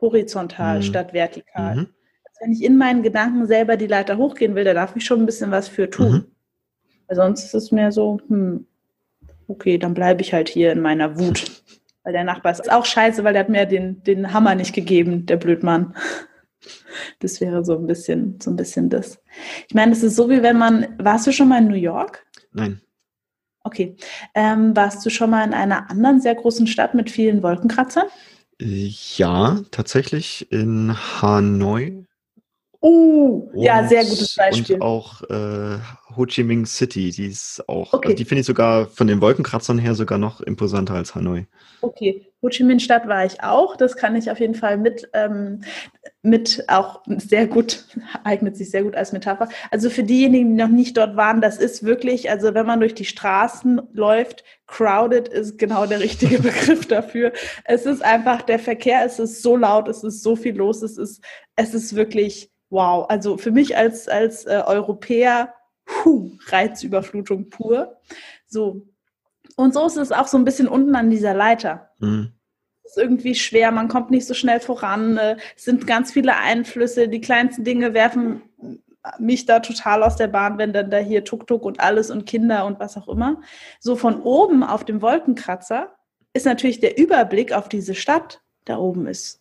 [0.00, 0.82] horizontal mhm.
[0.82, 1.74] statt vertikal.
[1.74, 1.80] Mhm.
[2.24, 5.20] Also wenn ich in meinen Gedanken selber die Leiter hochgehen will, da darf ich schon
[5.20, 6.34] ein bisschen was für tun.
[7.08, 8.66] Weil sonst ist es mehr so, hm,
[9.48, 11.62] okay, dann bleibe ich halt hier in meiner Wut.
[12.04, 15.26] Weil der Nachbar ist auch scheiße, weil der hat mir den, den Hammer nicht gegeben,
[15.26, 15.94] der Blödmann.
[17.20, 19.20] Das wäre so ein bisschen, so ein bisschen das.
[19.68, 22.26] Ich meine, es ist so wie wenn man, warst du schon mal in New York?
[22.52, 22.80] Nein.
[23.62, 23.96] Okay.
[24.34, 28.06] Ähm, warst du schon mal in einer anderen sehr großen Stadt mit vielen Wolkenkratzern?
[28.60, 32.04] Ja, tatsächlich in Hanoi.
[32.80, 34.76] Uh, ja, sehr gutes Beispiel.
[34.76, 35.78] Und auch äh,
[36.16, 38.08] Ho Chi Minh City, die ist auch, okay.
[38.08, 41.46] also die finde ich sogar von den Wolkenkratzern her sogar noch imposanter als Hanoi.
[41.80, 45.08] Okay, Ho Chi Minh Stadt war ich auch, das kann ich auf jeden Fall mit,
[45.12, 45.62] ähm,
[46.22, 47.84] mit auch sehr gut,
[48.22, 49.48] eignet sich sehr gut als Metapher.
[49.72, 52.94] Also für diejenigen, die noch nicht dort waren, das ist wirklich, also wenn man durch
[52.94, 57.32] die Straßen läuft, crowded ist genau der richtige Begriff dafür.
[57.64, 60.96] Es ist einfach, der Verkehr, es ist so laut, es ist so viel los, es
[60.96, 61.24] ist,
[61.56, 63.06] es ist wirklich wow.
[63.08, 65.54] Also für mich als, als äh, Europäer,
[65.84, 67.96] puh, Reizüberflutung pur.
[68.46, 68.86] So.
[69.56, 71.90] Und so ist es auch so ein bisschen unten an dieser Leiter.
[71.98, 72.32] Mhm.
[72.84, 75.16] Es ist irgendwie schwer, man kommt nicht so schnell voran.
[75.16, 77.08] Äh, es sind ganz viele Einflüsse.
[77.08, 78.42] Die kleinsten Dinge werfen
[79.18, 82.66] mich da total aus der Bahn, wenn dann da hier Tuk-Tuk und alles und Kinder
[82.66, 83.40] und was auch immer.
[83.80, 85.94] So von oben auf dem Wolkenkratzer
[86.32, 88.42] ist natürlich der Überblick auf diese Stadt.
[88.64, 89.40] Da oben ist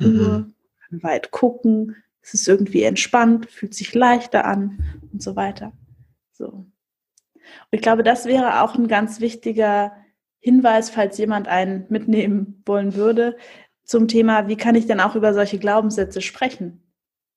[0.00, 0.46] Ruhe,
[0.90, 1.02] mhm.
[1.02, 1.96] weit gucken,
[2.28, 5.72] es ist irgendwie entspannt, fühlt sich leichter an und so weiter.
[6.32, 6.46] So.
[6.46, 6.72] Und
[7.70, 9.92] ich glaube, das wäre auch ein ganz wichtiger
[10.38, 13.36] Hinweis, falls jemand einen mitnehmen wollen würde,
[13.84, 16.92] zum Thema, wie kann ich denn auch über solche Glaubenssätze sprechen?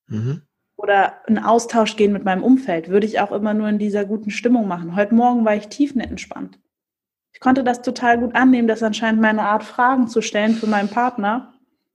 [0.07, 0.41] Mhm.
[0.75, 2.89] Oder einen Austausch gehen mit meinem Umfeld.
[2.89, 4.97] Würde ich auch immer nur in dieser guten Stimmung machen.
[4.97, 6.59] Heute Morgen war ich tiefenentspannt.
[7.33, 10.89] Ich konnte das total gut annehmen, dass anscheinend meine Art, Fragen zu stellen für meinen
[10.89, 11.50] Partner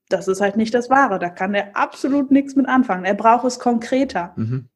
[0.09, 1.19] das ist halt nicht das Wahre.
[1.19, 3.05] Da kann er absolut nichts mit anfangen.
[3.05, 4.33] Er braucht es konkreter.
[4.37, 4.69] Mhm.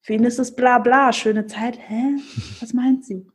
[0.00, 1.78] Für ihn ist es bla bla, schöne Zeit.
[1.78, 2.16] Hä?
[2.60, 3.26] Was meint sie?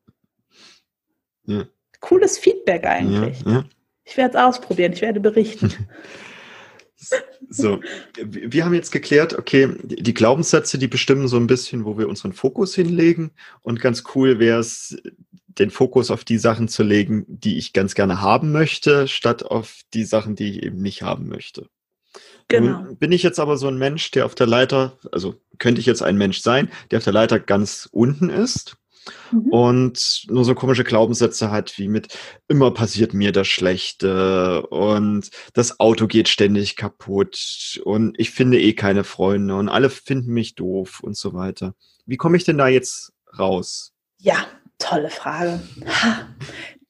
[1.45, 1.65] Ja.
[1.99, 3.41] Cooles Feedback eigentlich.
[3.41, 3.65] Ja, ja.
[4.05, 5.73] Ich werde es ausprobieren, ich werde berichten.
[7.49, 7.81] So,
[8.23, 12.31] wir haben jetzt geklärt, okay, die Glaubenssätze, die bestimmen so ein bisschen, wo wir unseren
[12.31, 13.31] Fokus hinlegen.
[13.61, 14.97] Und ganz cool wäre es,
[15.59, 19.81] den Fokus auf die Sachen zu legen, die ich ganz gerne haben möchte, statt auf
[19.93, 21.67] die Sachen, die ich eben nicht haben möchte.
[22.47, 22.83] Genau.
[22.83, 25.87] Nun bin ich jetzt aber so ein Mensch, der auf der Leiter, also könnte ich
[25.87, 28.75] jetzt ein Mensch sein, der auf der Leiter ganz unten ist
[29.31, 29.47] mhm.
[29.49, 35.79] und nur so komische Glaubenssätze hat, wie mit immer passiert mir das Schlechte und das
[35.79, 40.99] Auto geht ständig kaputt und ich finde eh keine Freunde und alle finden mich doof
[41.01, 41.75] und so weiter.
[42.05, 43.93] Wie komme ich denn da jetzt raus?
[44.17, 44.45] Ja,
[44.83, 45.61] Tolle Frage.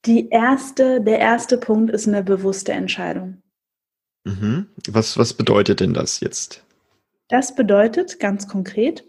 [0.06, 3.42] Die erste, der erste Punkt ist eine bewusste Entscheidung.
[4.26, 4.68] Mhm.
[4.90, 6.66] Was, was bedeutet denn das jetzt?
[7.30, 9.06] Das bedeutet ganz konkret,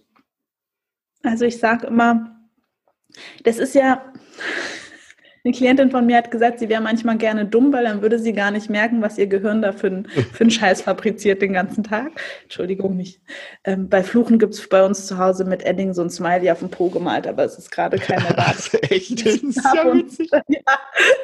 [1.23, 2.37] also ich sage immer,
[3.44, 4.12] das ist ja,
[5.45, 8.33] eine Klientin von mir hat gesagt, sie wäre manchmal gerne dumm, weil dann würde sie
[8.33, 11.85] gar nicht merken, was ihr Gehirn da für, einen, für einen Scheiß fabriziert den ganzen
[11.85, 12.13] Tag.
[12.45, 13.21] Entschuldigung, nicht.
[13.65, 16.61] Ähm, bei Fluchen gibt es bei uns zu Hause mit Edding so ein Smiley auf
[16.61, 18.45] dem Po gemalt, aber es ist gerade keiner da.
[18.55, 19.27] Das, echt?
[19.27, 20.61] Das, das, darf uns, ja,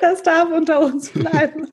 [0.01, 1.69] das darf unter uns bleiben.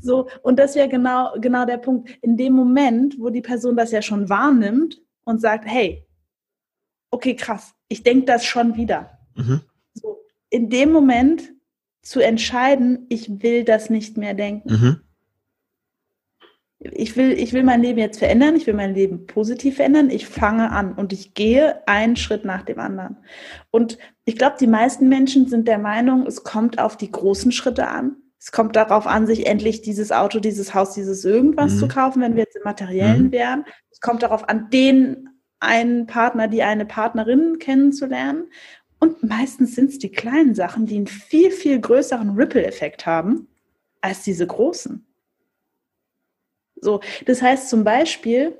[0.00, 2.10] So, und das wäre genau, genau der Punkt.
[2.22, 6.06] In dem Moment, wo die Person das ja schon wahrnimmt und sagt, hey,
[7.10, 9.18] okay, krass, ich denke das schon wieder.
[9.34, 9.62] Mhm.
[10.50, 11.52] In dem Moment
[12.02, 14.72] zu entscheiden, ich will das nicht mehr denken.
[14.72, 15.00] Mhm.
[16.78, 20.26] ich will, ich will mein Leben jetzt verändern, ich will mein Leben positiv verändern, ich
[20.26, 23.18] fange an und ich gehe einen Schritt nach dem anderen.
[23.70, 27.88] Und ich glaube, die meisten Menschen sind der Meinung, es kommt auf die großen Schritte
[27.88, 28.16] an.
[28.38, 31.78] Es kommt darauf an, sich endlich dieses Auto, dieses Haus, dieses irgendwas mhm.
[31.78, 33.32] zu kaufen, wenn wir jetzt im Materiellen mhm.
[33.32, 33.64] wären.
[33.90, 38.44] Es kommt darauf an, den einen Partner, die eine Partnerin kennenzulernen.
[39.00, 43.48] Und meistens sind es die kleinen Sachen, die einen viel, viel größeren Ripple-Effekt haben
[44.02, 45.06] als diese großen.
[46.76, 48.58] So, das heißt zum Beispiel,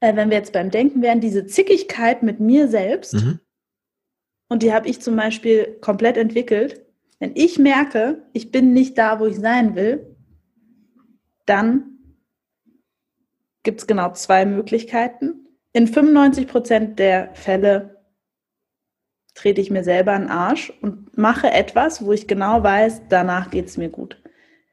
[0.00, 3.40] äh, wenn wir jetzt beim Denken wären, diese Zickigkeit mit mir selbst, mhm.
[4.48, 6.84] und die habe ich zum Beispiel komplett entwickelt,
[7.18, 10.16] wenn ich merke, ich bin nicht da, wo ich sein will,
[11.46, 11.98] dann
[13.62, 15.46] gibt es genau zwei Möglichkeiten.
[15.72, 17.95] In 95 Prozent der Fälle
[19.36, 23.66] trete ich mir selber einen Arsch und mache etwas, wo ich genau weiß, danach geht
[23.66, 24.20] es mir gut.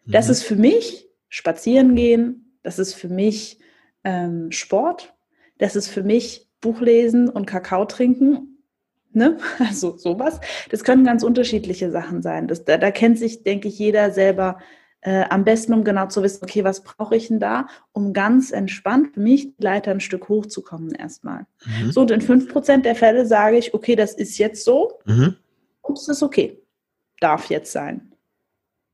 [0.07, 0.31] Das mhm.
[0.31, 3.59] ist für mich spazieren gehen, das ist für mich
[4.03, 5.13] ähm, Sport,
[5.59, 8.57] das ist für mich Buch lesen und Kakao trinken.
[9.11, 9.37] Ne?
[9.59, 10.39] Also sowas.
[10.71, 12.47] Das können ganz unterschiedliche Sachen sein.
[12.47, 14.59] Das, da, da kennt sich, denke ich, jeder selber
[15.03, 18.51] äh, am besten, um genau zu wissen, okay, was brauche ich denn da, um ganz
[18.51, 21.45] entspannt für mich die Leiter ein Stück hochzukommen erstmal.
[21.65, 21.91] Mhm.
[21.91, 25.35] So, und in 5% der Fälle sage ich, okay, das ist jetzt so mhm.
[25.81, 26.59] und es ist okay.
[27.19, 28.13] Darf jetzt sein.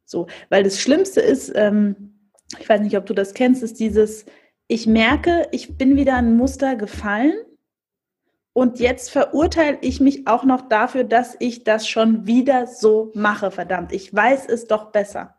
[0.05, 2.15] So, weil das Schlimmste ist, ähm,
[2.59, 4.25] ich weiß nicht, ob du das kennst, ist dieses,
[4.67, 7.33] ich merke, ich bin wieder ein Muster gefallen
[8.53, 13.51] und jetzt verurteile ich mich auch noch dafür, dass ich das schon wieder so mache,
[13.51, 13.91] verdammt.
[13.91, 15.38] Ich weiß es doch besser.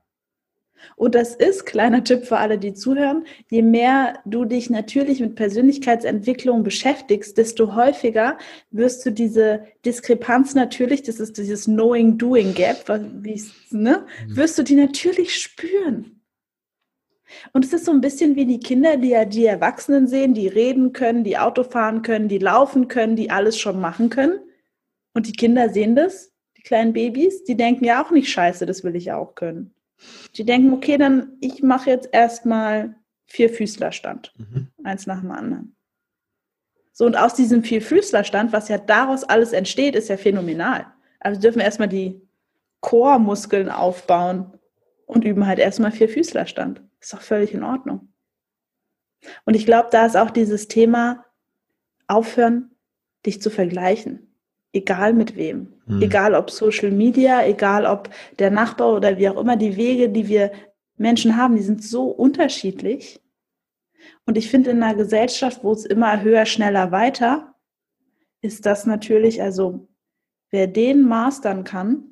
[0.97, 5.35] Und das ist, kleiner Tipp für alle, die zuhören, je mehr du dich natürlich mit
[5.35, 8.39] Persönlichkeitsentwicklung beschäftigst, desto häufiger
[8.71, 12.89] wirst du diese Diskrepanz natürlich, das ist dieses Knowing-Doing-Gap,
[13.71, 14.37] ne, mhm.
[14.37, 16.21] wirst du die natürlich spüren.
[17.53, 20.49] Und es ist so ein bisschen wie die Kinder, die ja die Erwachsenen sehen, die
[20.49, 24.41] reden können, die Auto fahren können, die laufen können, die alles schon machen können.
[25.15, 28.85] Und die Kinder sehen das, die kleinen Babys, die denken ja auch nicht scheiße, das
[28.85, 29.75] will ich auch können.
[30.35, 34.69] Die denken, okay, dann ich mache jetzt erstmal Vierfüßlerstand, mhm.
[34.85, 35.77] eins nach dem anderen.
[36.93, 40.87] So, und aus diesem Vierfüßlerstand, was ja daraus alles entsteht, ist ja phänomenal.
[41.21, 42.21] Also dürfen wir erstmal die
[42.81, 44.59] Chormuskeln aufbauen
[45.07, 46.83] und üben halt erstmal Vierfüßlerstand.
[47.01, 48.13] Ist doch völlig in Ordnung.
[49.45, 51.25] Und ich glaube, da ist auch dieses Thema
[52.07, 52.75] aufhören,
[53.27, 54.30] dich zu vergleichen.
[54.73, 55.73] Egal mit wem.
[55.87, 56.03] Hm.
[56.03, 60.29] Egal ob Social Media, egal ob der Nachbar oder wie auch immer, die Wege, die
[60.29, 60.53] wir
[60.97, 63.21] Menschen haben, die sind so unterschiedlich.
[64.27, 67.55] Und ich finde, in einer Gesellschaft, wo es immer höher, schneller, weiter,
[68.43, 69.89] ist das natürlich, also
[70.51, 72.05] wer den mastern kann,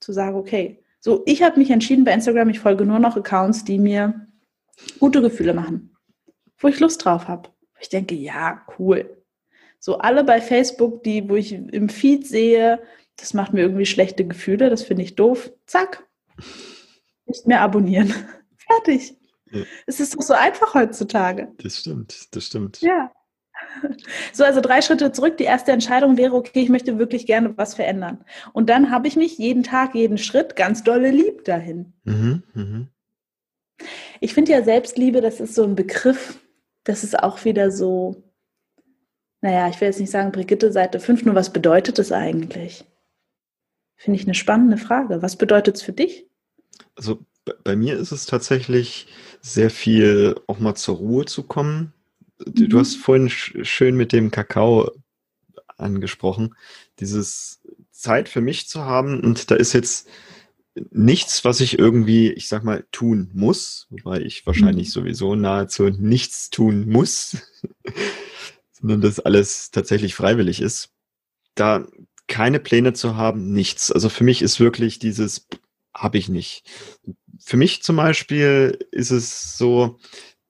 [0.00, 3.64] zu sagen, okay, so, ich habe mich entschieden bei Instagram, ich folge nur noch Accounts,
[3.64, 4.26] die mir
[4.98, 5.96] gute Gefühle machen,
[6.58, 7.50] wo ich Lust drauf habe.
[7.80, 9.15] Ich denke, ja, cool.
[9.86, 12.82] So alle bei Facebook, die, wo ich im Feed sehe,
[13.14, 15.52] das macht mir irgendwie schlechte Gefühle, das finde ich doof.
[15.64, 16.04] Zack.
[17.26, 18.12] Nicht mehr abonnieren.
[18.56, 19.16] Fertig.
[19.52, 19.62] Ja.
[19.86, 21.52] Es ist doch so einfach heutzutage.
[21.62, 22.80] Das stimmt, das stimmt.
[22.80, 23.12] Ja.
[24.32, 25.36] So, also drei Schritte zurück.
[25.36, 28.24] Die erste Entscheidung wäre, okay, ich möchte wirklich gerne was verändern.
[28.52, 31.92] Und dann habe ich mich jeden Tag, jeden Schritt ganz dolle lieb dahin.
[32.02, 33.86] Mhm, mh.
[34.18, 36.40] Ich finde ja Selbstliebe, das ist so ein Begriff,
[36.82, 38.25] das ist auch wieder so,
[39.46, 42.84] naja, ich will jetzt nicht sagen Brigitte Seite 5, nur was bedeutet es eigentlich?
[43.94, 45.22] Finde ich eine spannende Frage.
[45.22, 46.26] Was bedeutet es für dich?
[46.96, 47.24] Also
[47.62, 49.06] bei mir ist es tatsächlich
[49.40, 51.92] sehr viel, auch mal zur Ruhe zu kommen.
[52.44, 52.68] Mhm.
[52.68, 54.90] Du hast vorhin schön mit dem Kakao
[55.76, 56.56] angesprochen,
[56.98, 57.60] dieses
[57.92, 59.20] Zeit für mich zu haben.
[59.20, 60.08] Und da ist jetzt
[60.90, 64.92] nichts, was ich irgendwie, ich sag mal, tun muss, wobei ich wahrscheinlich mhm.
[64.92, 67.36] sowieso nahezu nichts tun muss,
[68.80, 70.90] sondern das alles tatsächlich freiwillig ist.
[71.54, 71.86] Da
[72.28, 73.92] keine Pläne zu haben, nichts.
[73.92, 75.46] Also für mich ist wirklich dieses,
[75.94, 76.64] habe ich nicht.
[77.38, 79.98] Für mich zum Beispiel ist es so,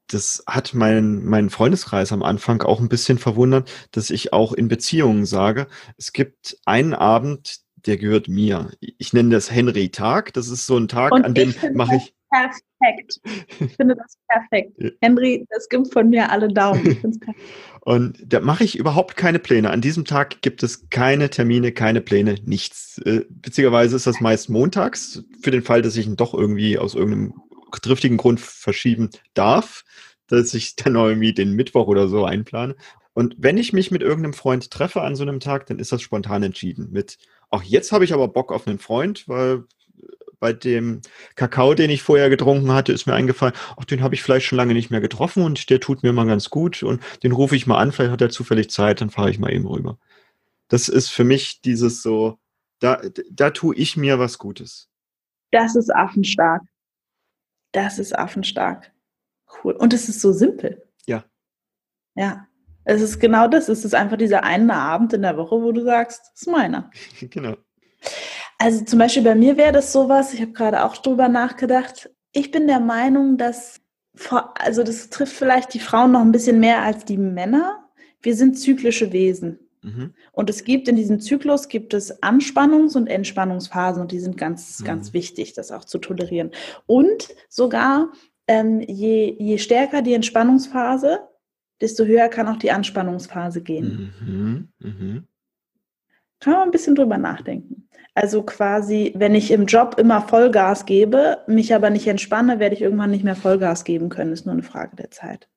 [0.08, 4.68] das hat mein, mein Freundeskreis am Anfang auch ein bisschen verwundert, dass ich auch in
[4.68, 8.70] Beziehungen sage, es gibt einen Abend, der gehört mir.
[8.80, 10.32] Ich nenne das Henry-Tag.
[10.32, 12.14] Das ist so ein Tag, Und an dem mache ich.
[12.36, 13.20] Perfekt.
[13.60, 14.96] Ich finde das perfekt.
[15.00, 16.98] Henry, das gibt von mir alle Daumen.
[17.80, 19.70] Und da mache ich überhaupt keine Pläne.
[19.70, 22.98] An diesem Tag gibt es keine Termine, keine Pläne, nichts.
[23.04, 26.94] Äh, beziehungsweise ist das meist montags, für den Fall, dass ich ihn doch irgendwie aus
[26.94, 27.34] irgendeinem
[27.82, 29.84] triftigen Grund verschieben darf,
[30.28, 32.74] dass ich dann irgendwie den Mittwoch oder so einplane.
[33.12, 36.02] Und wenn ich mich mit irgendeinem Freund treffe an so einem Tag, dann ist das
[36.02, 37.18] spontan entschieden mit,
[37.50, 39.64] ach, jetzt habe ich aber Bock auf einen Freund, weil
[40.38, 41.00] bei dem
[41.34, 44.56] Kakao, den ich vorher getrunken hatte, ist mir eingefallen, ach, den habe ich vielleicht schon
[44.56, 47.66] lange nicht mehr getroffen und der tut mir mal ganz gut und den rufe ich
[47.66, 49.98] mal an, vielleicht hat er zufällig Zeit, dann fahre ich mal eben rüber.
[50.68, 52.38] Das ist für mich dieses so,
[52.80, 54.88] da, da tue ich mir was Gutes.
[55.50, 56.62] Das ist affenstark.
[57.72, 58.92] Das ist affenstark.
[59.62, 59.74] Cool.
[59.74, 60.82] Und es ist so simpel.
[61.06, 61.24] Ja.
[62.14, 62.46] Ja.
[62.84, 63.68] Es ist genau das.
[63.68, 66.90] Es ist einfach dieser eine Abend in der Woche, wo du sagst, das ist meiner.
[67.20, 67.56] genau.
[68.58, 72.10] Also zum Beispiel bei mir wäre das sowas, ich habe gerade auch drüber nachgedacht.
[72.32, 73.80] Ich bin der Meinung, dass,
[74.54, 77.84] also das trifft vielleicht die Frauen noch ein bisschen mehr als die Männer.
[78.22, 79.58] Wir sind zyklische Wesen.
[79.82, 80.14] Mhm.
[80.32, 84.80] Und es gibt in diesem Zyklus gibt es Anspannungs- und Entspannungsphasen und die sind ganz,
[84.80, 84.84] mhm.
[84.84, 86.50] ganz wichtig, das auch zu tolerieren.
[86.86, 88.12] Und sogar
[88.48, 91.20] ähm, je, je stärker die Entspannungsphase,
[91.80, 94.12] desto höher kann auch die Anspannungsphase gehen.
[94.20, 94.68] Mhm.
[94.78, 95.28] Mhm.
[96.40, 97.88] Kann man ein bisschen drüber nachdenken.
[98.14, 102.82] Also quasi, wenn ich im Job immer Vollgas gebe, mich aber nicht entspanne, werde ich
[102.82, 104.32] irgendwann nicht mehr Vollgas geben können.
[104.32, 105.48] Ist nur eine Frage der Zeit.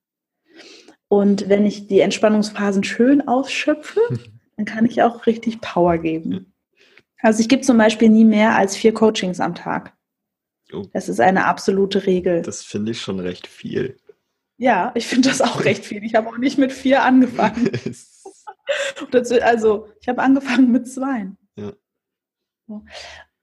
[1.08, 4.02] Und wenn ich die Entspannungsphasen schön ausschöpfe,
[4.58, 6.54] dann kann ich auch richtig Power geben.
[7.22, 9.94] Also ich gebe zum Beispiel nie mehr als vier Coachings am Tag.
[10.74, 10.86] Oh.
[10.94, 12.42] Das ist eine absolute Regel.
[12.42, 13.98] Das finde ich schon recht viel.
[14.58, 16.04] Ja, ich finde das auch recht viel.
[16.04, 17.72] Ich habe auch nicht mit vier angefangen.
[19.42, 21.28] also ich habe angefangen mit zwei.
[21.56, 21.74] Ja.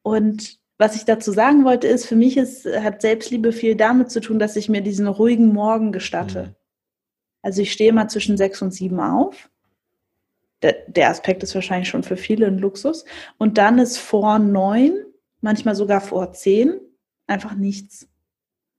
[0.02, 4.20] Und was ich dazu sagen wollte, ist, für mich ist, hat Selbstliebe viel damit zu
[4.20, 6.42] tun, dass ich mir diesen ruhigen Morgen gestatte.
[6.42, 6.54] Mhm.
[7.42, 9.50] Also ich stehe mal zwischen sechs und sieben auf.
[10.62, 13.04] Der, der, Aspekt ist wahrscheinlich schon für viele ein Luxus.
[13.38, 15.04] Und dann ist vor neun,
[15.40, 16.80] manchmal sogar vor zehn,
[17.26, 18.08] einfach nichts.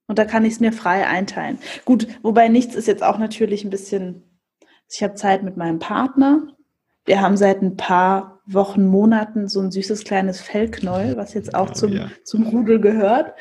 [0.07, 1.59] Und da kann ich es mir frei einteilen.
[1.85, 4.23] Gut, wobei nichts ist jetzt auch natürlich ein bisschen,
[4.89, 6.47] ich habe Zeit mit meinem Partner.
[7.05, 11.71] Wir haben seit ein paar Wochen, Monaten so ein süßes kleines Fellknäuel, was jetzt auch
[11.71, 12.09] oh, zum, ja.
[12.23, 13.33] zum Rudel gehört.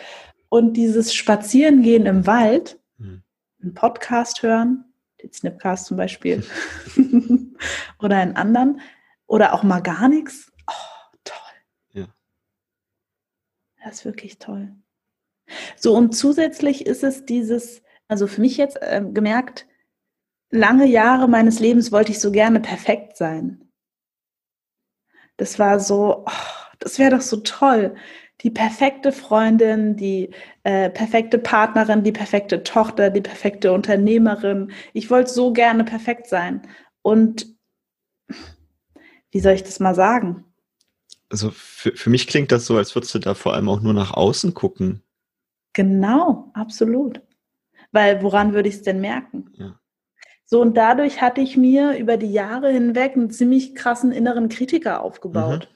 [0.49, 3.23] Und dieses Spazierengehen im Wald, hm.
[3.63, 4.85] einen Podcast hören,
[5.23, 6.45] den Snipcast zum Beispiel,
[8.01, 8.81] oder einen anderen,
[9.27, 10.53] oder auch mal gar nichts.
[10.69, 12.03] Oh, toll.
[12.03, 12.07] Ja.
[13.85, 14.73] Das ist wirklich toll.
[15.77, 19.67] So, und zusätzlich ist es dieses, also für mich jetzt äh, gemerkt,
[20.51, 23.71] lange Jahre meines Lebens wollte ich so gerne perfekt sein.
[25.37, 27.95] Das war so, oh, das wäre doch so toll.
[28.43, 30.31] Die perfekte Freundin, die
[30.63, 34.73] äh, perfekte Partnerin, die perfekte Tochter, die perfekte Unternehmerin.
[34.93, 36.63] Ich wollte so gerne perfekt sein.
[37.03, 37.47] Und
[39.31, 40.45] wie soll ich das mal sagen?
[41.31, 43.95] Also für, für mich klingt das so, als würdest du da vor allem auch nur
[43.95, 45.03] nach außen gucken.
[45.73, 47.21] Genau, absolut.
[47.91, 49.51] Weil woran würde ich es denn merken?
[49.55, 49.81] Ja.
[50.49, 55.03] So, und dadurch hatte ich mir über die Jahre hinweg einen ziemlich krassen inneren Kritiker
[55.03, 55.69] aufgebaut.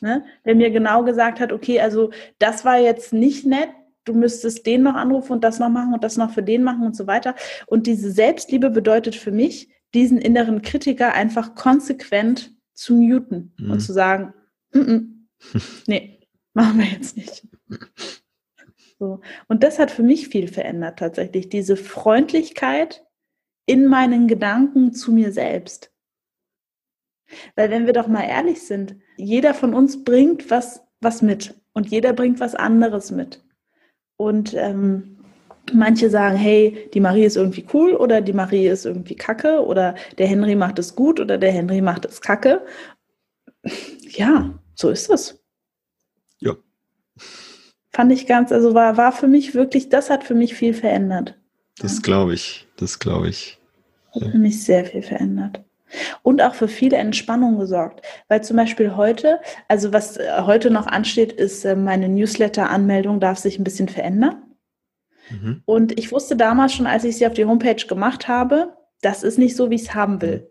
[0.00, 0.08] Mhm.
[0.08, 0.24] Ne?
[0.46, 3.68] Der mir genau gesagt hat, okay, also das war jetzt nicht nett,
[4.04, 6.84] du müsstest den noch anrufen und das noch machen und das noch für den machen
[6.84, 7.36] und so weiter.
[7.66, 13.72] Und diese Selbstliebe bedeutet für mich, diesen inneren Kritiker einfach konsequent zu muten mhm.
[13.72, 14.32] und zu sagen,
[14.72, 15.06] mm -mm,
[15.86, 16.20] nee,
[16.54, 17.46] machen wir jetzt nicht.
[18.98, 19.20] So.
[19.48, 21.48] Und das hat für mich viel verändert tatsächlich.
[21.48, 23.04] Diese Freundlichkeit
[23.72, 25.90] in meinen Gedanken zu mir selbst.
[27.56, 31.88] Weil wenn wir doch mal ehrlich sind, jeder von uns bringt was, was mit und
[31.88, 33.42] jeder bringt was anderes mit.
[34.18, 35.24] Und ähm,
[35.72, 39.94] manche sagen, hey, die Marie ist irgendwie cool oder die Marie ist irgendwie kacke oder
[40.18, 42.60] der Henry macht es gut oder der Henry macht es kacke.
[44.02, 45.42] Ja, so ist es.
[46.40, 46.56] Ja.
[47.90, 51.38] Fand ich ganz, also war, war für mich wirklich, das hat für mich viel verändert.
[51.78, 53.61] Das glaube ich, das glaube ich.
[54.14, 55.62] Hat für mich sehr viel verändert.
[56.22, 58.02] Und auch für viele Entspannung gesorgt.
[58.28, 63.38] Weil zum Beispiel heute, also was äh, heute noch ansteht, ist äh, meine Newsletter-Anmeldung darf
[63.38, 64.42] sich ein bisschen verändern.
[65.30, 65.62] Mhm.
[65.64, 69.38] Und ich wusste damals schon, als ich sie auf die Homepage gemacht habe, das ist
[69.38, 70.48] nicht so, wie ich es haben will.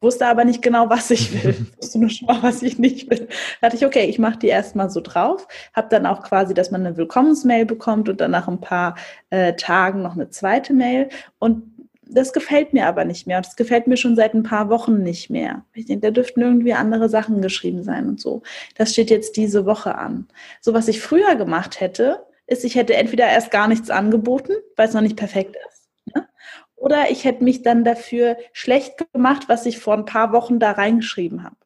[0.00, 1.66] Wusste aber nicht genau, was ich will.
[1.80, 3.26] wusste nur schon mal, was ich nicht will.
[3.60, 5.48] Da dachte ich, okay, ich mache die erstmal so drauf.
[5.72, 8.96] Habe dann auch quasi, dass man eine Willkommensmail bekommt und dann nach ein paar
[9.30, 11.08] äh, Tagen noch eine zweite Mail.
[11.38, 11.73] Und
[12.08, 13.38] das gefällt mir aber nicht mehr.
[13.38, 15.64] Und das gefällt mir schon seit ein paar Wochen nicht mehr.
[15.74, 18.42] Ich denke, da dürften irgendwie andere Sachen geschrieben sein und so.
[18.76, 20.28] Das steht jetzt diese Woche an.
[20.60, 24.88] So, was ich früher gemacht hätte, ist, ich hätte entweder erst gar nichts angeboten, weil
[24.88, 25.88] es noch nicht perfekt ist.
[26.14, 26.28] Ne?
[26.76, 30.72] Oder ich hätte mich dann dafür schlecht gemacht, was ich vor ein paar Wochen da
[30.72, 31.56] reingeschrieben habe.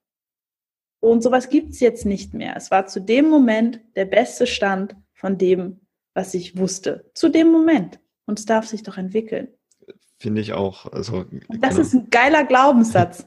[1.00, 2.54] Und sowas gibt es jetzt nicht mehr.
[2.56, 5.80] Es war zu dem Moment der beste Stand von dem,
[6.14, 7.10] was ich wusste.
[7.14, 8.00] Zu dem Moment.
[8.26, 9.48] Und es darf sich doch entwickeln.
[10.18, 10.92] Finde ich auch.
[10.92, 11.80] Also, das genau.
[11.80, 13.26] ist ein geiler Glaubenssatz.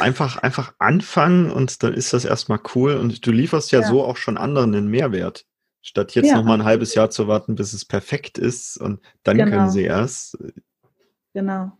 [0.00, 3.86] Einfach, einfach anfangen und dann ist das erstmal cool und du lieferst ja, ja.
[3.86, 5.44] so auch schon anderen einen Mehrwert.
[5.80, 6.36] Statt jetzt ja.
[6.36, 9.50] noch mal ein halbes Jahr zu warten, bis es perfekt ist und dann genau.
[9.50, 10.38] können sie erst.
[11.34, 11.72] Genau.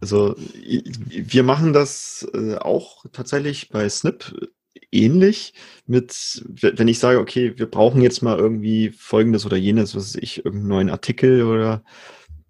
[0.00, 4.50] Also wir machen das äh, auch tatsächlich bei Snip
[4.90, 5.52] ähnlich
[5.86, 10.22] mit, wenn ich sage, okay, wir brauchen jetzt mal irgendwie folgendes oder jenes, was weiß
[10.22, 11.82] ich, irgendeinen neuen Artikel oder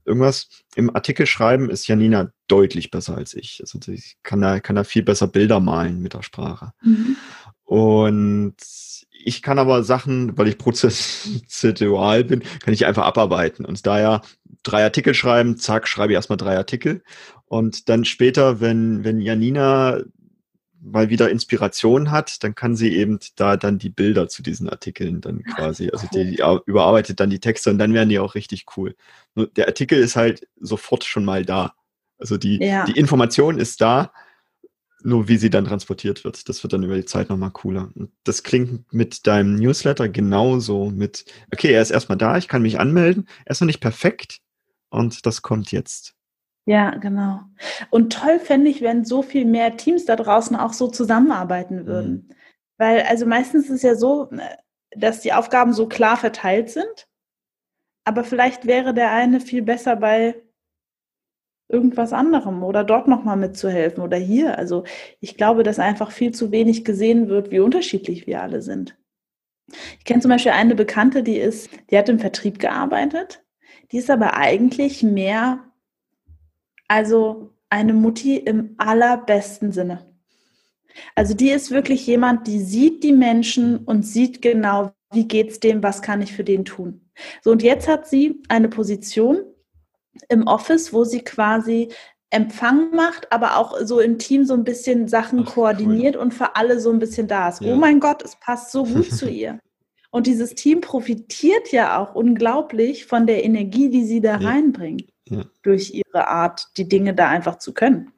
[0.05, 0.49] irgendwas.
[0.75, 3.61] Im Artikel schreiben ist Janina deutlich besser als ich.
[3.61, 6.73] Also ich kann da, kann da viel besser Bilder malen mit der Sprache.
[6.83, 7.17] Mhm.
[7.65, 8.57] Und
[9.11, 14.23] ich kann aber Sachen, weil ich prozessual bin, kann ich einfach abarbeiten und daher
[14.63, 17.03] drei Artikel schreiben, zack, schreibe ich erstmal drei Artikel
[17.47, 20.01] und dann später, wenn, wenn Janina
[20.83, 25.21] mal wieder Inspiration hat, dann kann sie eben da dann die Bilder zu diesen Artikeln
[25.21, 28.65] dann quasi, also die, die überarbeitet dann die Texte und dann werden die auch richtig
[28.77, 28.97] cool.
[29.35, 31.75] Nur der Artikel ist halt sofort schon mal da.
[32.19, 32.85] Also die, ja.
[32.85, 34.13] die Information ist da,
[35.03, 36.49] nur wie sie dann transportiert wird.
[36.49, 37.91] Das wird dann über die Zeit nochmal cooler.
[37.95, 42.63] Und das klingt mit deinem Newsletter genauso mit, okay, er ist erstmal da, ich kann
[42.63, 44.41] mich anmelden, er ist noch nicht perfekt
[44.91, 46.15] und das kommt jetzt.
[46.71, 47.41] Ja, genau.
[47.91, 52.29] Und toll fände ich, wenn so viel mehr Teams da draußen auch so zusammenarbeiten würden.
[52.29, 52.35] Mhm.
[52.79, 54.31] Weil, also meistens ist es ja so,
[54.93, 57.09] dass die Aufgaben so klar verteilt sind.
[58.05, 60.41] Aber vielleicht wäre der eine viel besser bei
[61.69, 64.57] irgendwas anderem oder dort nochmal mitzuhelfen oder hier.
[64.57, 64.85] Also
[65.19, 68.97] ich glaube, dass einfach viel zu wenig gesehen wird, wie unterschiedlich wir alle sind.
[69.99, 73.45] Ich kenne zum Beispiel eine Bekannte, die ist, die hat im Vertrieb gearbeitet,
[73.91, 75.65] die ist aber eigentlich mehr,
[76.91, 80.13] also eine Mutti im allerbesten Sinne.
[81.15, 85.85] Also die ist wirklich jemand, die sieht die Menschen und sieht genau, wie geht's dem,
[85.85, 87.09] was kann ich für den tun.
[87.43, 89.45] So und jetzt hat sie eine Position,
[90.29, 91.89] im Office, wo sie quasi
[92.31, 96.23] Empfang macht, aber auch so im Team so ein bisschen Sachen Ach, koordiniert cool.
[96.23, 97.61] und für alle so ein bisschen da ist.
[97.61, 97.73] Ja.
[97.73, 99.61] Oh mein Gott, es passt so gut zu ihr.
[100.11, 104.49] Und dieses Team profitiert ja auch unglaublich von der Energie, die sie da ja.
[104.49, 105.45] reinbringt, ja.
[105.63, 108.13] durch ihre Art, die Dinge da einfach zu können.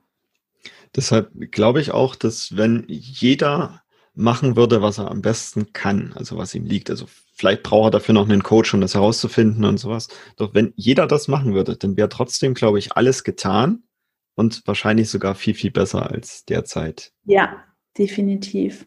[0.95, 3.83] Deshalb glaube ich auch, dass wenn jeder
[4.15, 7.91] machen würde, was er am besten kann, also was ihm liegt, also Vielleicht braucht er
[7.99, 10.09] dafür noch einen Coach, um das herauszufinden und sowas.
[10.37, 13.83] Doch wenn jeder das machen würde, dann wäre trotzdem, glaube ich, alles getan
[14.35, 17.13] und wahrscheinlich sogar viel, viel besser als derzeit.
[17.25, 17.65] Ja,
[17.99, 18.87] definitiv.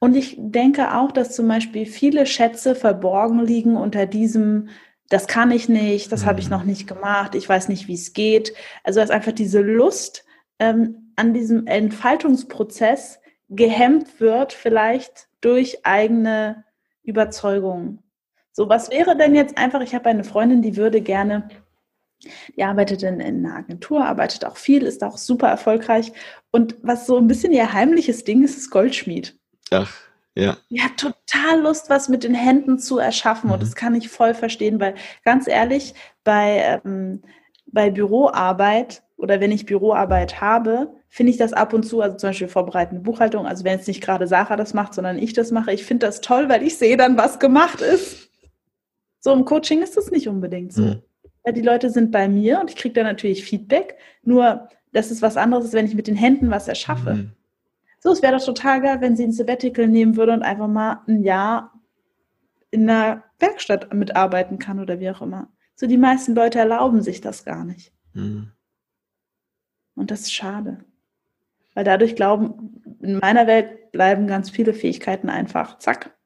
[0.00, 4.68] Und ich denke auch, dass zum Beispiel viele Schätze verborgen liegen unter diesem,
[5.10, 6.52] das kann ich nicht, das habe ich mhm.
[6.52, 8.54] noch nicht gemacht, ich weiß nicht, wie es geht.
[8.82, 10.24] Also dass einfach diese Lust
[10.58, 16.64] ähm, an diesem Entfaltungsprozess gehemmt wird, vielleicht durch eigene
[17.02, 18.02] Überzeugungen.
[18.52, 21.48] So, was wäre denn jetzt einfach, ich habe eine Freundin, die würde gerne,
[22.56, 26.12] die arbeitet in, in einer Agentur, arbeitet auch viel, ist auch super erfolgreich.
[26.52, 29.36] Und was so ein bisschen ihr heimliches Ding ist, ist Goldschmied.
[29.70, 29.92] Ach,
[30.34, 30.56] ja.
[30.70, 33.48] Die hat total Lust, was mit den Händen zu erschaffen.
[33.48, 33.54] Mhm.
[33.54, 37.22] Und das kann ich voll verstehen, weil ganz ehrlich, bei, ähm,
[37.66, 42.30] bei Büroarbeit oder wenn ich Büroarbeit habe, finde ich das ab und zu, also zum
[42.30, 45.72] Beispiel vorbereitende Buchhaltung, also wenn jetzt nicht gerade Sarah das macht, sondern ich das mache,
[45.72, 48.30] ich finde das toll, weil ich sehe dann, was gemacht ist.
[49.18, 50.82] So im Coaching ist das nicht unbedingt so.
[50.82, 51.02] Mhm.
[51.42, 55.22] Weil die Leute sind bei mir und ich kriege da natürlich Feedback, nur das ist
[55.22, 57.14] was anderes, wenn ich mit den Händen was erschaffe.
[57.14, 57.32] Mhm.
[58.00, 61.02] So, es wäre doch total geil, wenn sie ein Sabbatical nehmen würde und einfach mal
[61.06, 61.72] ein Jahr
[62.70, 65.48] in einer Werkstatt mitarbeiten kann oder wie auch immer.
[65.74, 67.92] So, die meisten Leute erlauben sich das gar nicht.
[68.14, 68.52] Mhm.
[69.94, 70.84] Und das ist schade.
[71.74, 76.16] Weil dadurch glauben, in meiner Welt bleiben ganz viele Fähigkeiten einfach zack.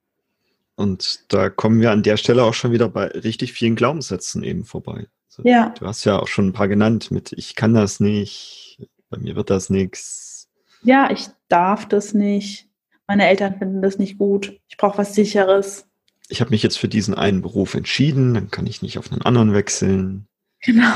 [0.76, 4.64] Und da kommen wir an der Stelle auch schon wieder bei richtig vielen Glaubenssätzen eben
[4.64, 5.06] vorbei.
[5.28, 5.70] Also ja.
[5.70, 9.36] Du hast ja auch schon ein paar genannt mit ich kann das nicht, bei mir
[9.36, 10.48] wird das nichts.
[10.82, 12.68] Ja, ich darf das nicht.
[13.06, 14.60] Meine Eltern finden das nicht gut.
[14.68, 15.86] Ich brauche was sicheres.
[16.28, 19.22] Ich habe mich jetzt für diesen einen Beruf entschieden, dann kann ich nicht auf einen
[19.22, 20.26] anderen wechseln.
[20.60, 20.94] Genau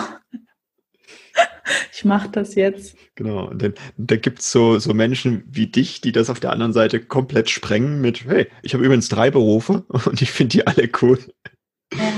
[1.93, 2.97] ich mache das jetzt.
[3.15, 6.53] Genau, und dann, da gibt es so, so Menschen wie dich, die das auf der
[6.53, 10.67] anderen Seite komplett sprengen mit, hey, ich habe übrigens drei Berufe und ich finde die
[10.67, 11.19] alle cool.
[11.95, 12.18] Ja.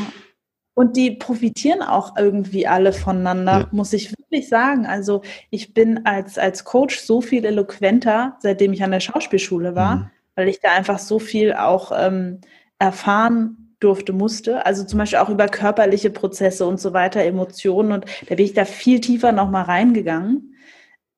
[0.80, 3.68] Und die profitieren auch irgendwie alle voneinander, ja.
[3.70, 4.86] muss ich wirklich sagen.
[4.86, 5.20] Also
[5.50, 10.10] ich bin als, als Coach so viel eloquenter, seitdem ich an der Schauspielschule war, mhm.
[10.36, 12.40] weil ich da einfach so viel auch ähm,
[12.78, 14.64] erfahren durfte, musste.
[14.64, 17.92] Also zum Beispiel auch über körperliche Prozesse und so weiter, Emotionen.
[17.92, 20.56] Und da bin ich da viel tiefer nochmal reingegangen.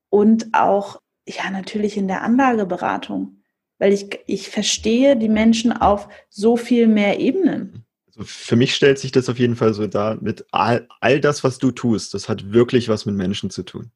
[0.08, 3.36] Und auch, ja, natürlich in der Anlageberatung.
[3.78, 7.81] Weil ich, ich verstehe die Menschen auf so viel mehr Ebenen.
[8.14, 11.44] Also für mich stellt sich das auf jeden Fall so dar, mit all, all das,
[11.44, 13.90] was du tust, das hat wirklich was mit Menschen zu tun.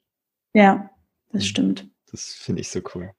[0.54, 0.90] Ja,
[1.32, 1.46] das mhm.
[1.46, 1.88] stimmt.
[2.10, 3.10] Das finde ich so cool.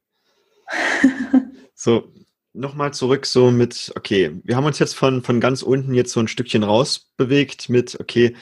[1.75, 2.11] so,
[2.53, 6.19] nochmal zurück so mit, okay, wir haben uns jetzt von, von ganz unten jetzt so
[6.19, 8.35] ein Stückchen rausbewegt mit, okay,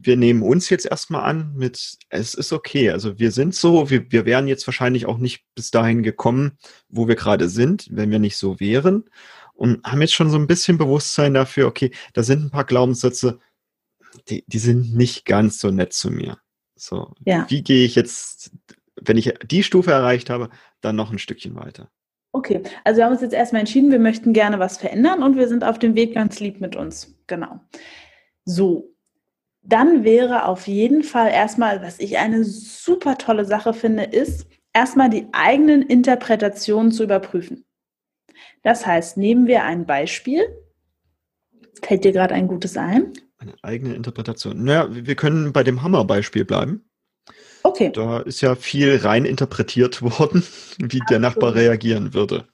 [0.00, 2.90] wir nehmen uns jetzt erstmal an mit, es ist okay.
[2.90, 6.52] Also wir sind so, wir, wir wären jetzt wahrscheinlich auch nicht bis dahin gekommen,
[6.88, 9.04] wo wir gerade sind, wenn wir nicht so wären.
[9.58, 13.40] Und haben jetzt schon so ein bisschen Bewusstsein dafür, okay, da sind ein paar Glaubenssätze,
[14.28, 16.38] die, die sind nicht ganz so nett zu mir.
[16.76, 17.44] So, ja.
[17.48, 18.52] wie gehe ich jetzt,
[19.00, 20.48] wenn ich die Stufe erreicht habe,
[20.80, 21.90] dann noch ein Stückchen weiter?
[22.30, 25.48] Okay, also wir haben uns jetzt erstmal entschieden, wir möchten gerne was verändern und wir
[25.48, 27.18] sind auf dem Weg ganz lieb mit uns.
[27.26, 27.58] Genau.
[28.44, 28.94] So,
[29.62, 35.10] dann wäre auf jeden Fall erstmal, was ich eine super tolle Sache finde, ist, erstmal
[35.10, 37.64] die eigenen Interpretationen zu überprüfen.
[38.62, 40.42] Das heißt, nehmen wir ein Beispiel.
[41.82, 43.12] Fällt dir gerade ein gutes ein?
[43.38, 44.64] Eine eigene Interpretation.
[44.64, 46.88] Naja, wir können bei dem Hammer-Beispiel bleiben.
[47.62, 47.90] Okay.
[47.92, 50.42] Da ist ja viel rein interpretiert worden,
[50.78, 52.48] wie der Nachbar reagieren würde.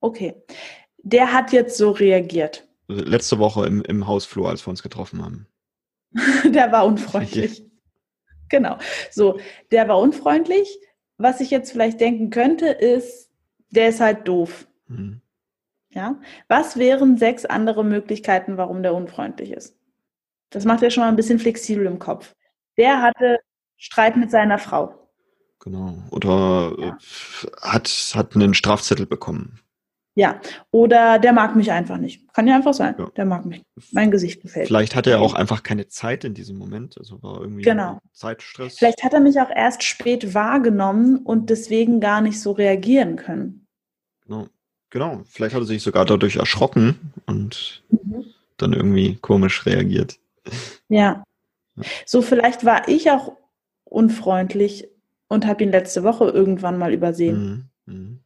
[0.00, 0.34] Okay.
[1.02, 2.66] Der hat jetzt so reagiert.
[2.88, 5.46] Letzte Woche im, im Hausflur, als wir uns getroffen haben.
[6.44, 7.60] der war unfreundlich.
[7.60, 7.70] Okay.
[8.50, 8.76] Genau.
[9.10, 9.40] So,
[9.72, 10.78] der war unfreundlich.
[11.16, 13.30] Was ich jetzt vielleicht denken könnte, ist,
[13.70, 14.68] der ist halt doof.
[14.86, 15.20] Mhm.
[15.90, 16.20] Ja.
[16.48, 19.78] Was wären sechs andere Möglichkeiten, warum der unfreundlich ist?
[20.50, 22.34] Das macht er schon mal ein bisschen flexibel im Kopf.
[22.76, 23.38] Der hatte
[23.76, 25.10] Streit mit seiner Frau.
[25.60, 25.94] Genau.
[26.10, 26.98] Oder ja.
[27.62, 29.60] hat, hat einen Strafzettel bekommen.
[30.16, 32.32] Ja, oder der mag mich einfach nicht.
[32.32, 32.94] Kann ja einfach sein.
[32.98, 33.10] Ja.
[33.16, 33.64] Der mag mich.
[33.90, 34.68] Mein Gesicht gefällt.
[34.68, 36.96] Vielleicht hat er auch einfach keine Zeit in diesem Moment.
[36.98, 37.98] Also war irgendwie genau.
[38.12, 38.78] Zeitstress.
[38.78, 43.66] Vielleicht hat er mich auch erst spät wahrgenommen und deswegen gar nicht so reagieren können.
[44.22, 44.46] Genau.
[44.94, 45.24] Genau.
[45.26, 48.26] Vielleicht hat er sich sogar dadurch erschrocken und mhm.
[48.58, 50.20] dann irgendwie komisch reagiert.
[50.88, 51.24] Ja.
[51.74, 51.82] ja.
[52.06, 53.32] So, vielleicht war ich auch
[53.82, 54.86] unfreundlich
[55.26, 57.68] und habe ihn letzte Woche irgendwann mal übersehen.
[57.86, 57.92] Mhm.
[57.92, 58.20] Mhm.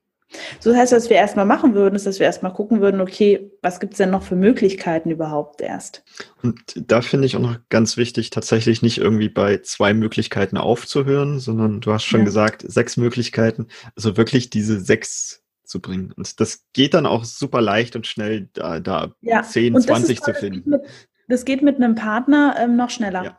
[0.61, 3.51] So das heißt, was wir erstmal machen würden, ist, dass wir erstmal gucken würden, okay,
[3.63, 6.05] was gibt es denn noch für Möglichkeiten überhaupt erst?
[6.43, 11.39] Und da finde ich auch noch ganz wichtig, tatsächlich nicht irgendwie bei zwei Möglichkeiten aufzuhören,
[11.39, 12.27] sondern du hast schon ja.
[12.27, 13.69] gesagt, sechs Möglichkeiten.
[13.97, 16.13] Also wirklich diese sechs zu bringen.
[16.13, 19.43] Und das geht dann auch super leicht und schnell, da, da ja.
[19.43, 20.71] 10, 20 zu finden.
[20.71, 23.25] Das geht, mit, das geht mit einem Partner ähm, noch schneller.
[23.25, 23.39] Ja.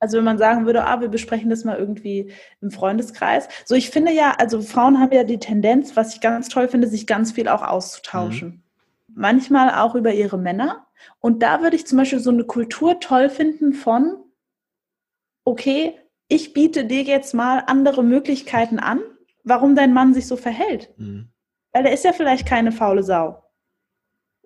[0.00, 3.48] Also wenn man sagen würde, ah, wir besprechen das mal irgendwie im Freundeskreis.
[3.64, 6.86] So, ich finde ja, also Frauen haben ja die Tendenz, was ich ganz toll finde,
[6.86, 8.48] sich ganz viel auch auszutauschen.
[8.48, 8.62] Mhm.
[9.14, 10.86] Manchmal auch über ihre Männer.
[11.18, 14.16] Und da würde ich zum Beispiel so eine Kultur toll finden von,
[15.44, 15.98] okay,
[16.28, 19.00] ich biete dir jetzt mal andere Möglichkeiten an,
[19.42, 20.92] warum dein Mann sich so verhält.
[20.96, 21.30] Mhm.
[21.78, 23.42] Weil er ist ja vielleicht keine faule Sau.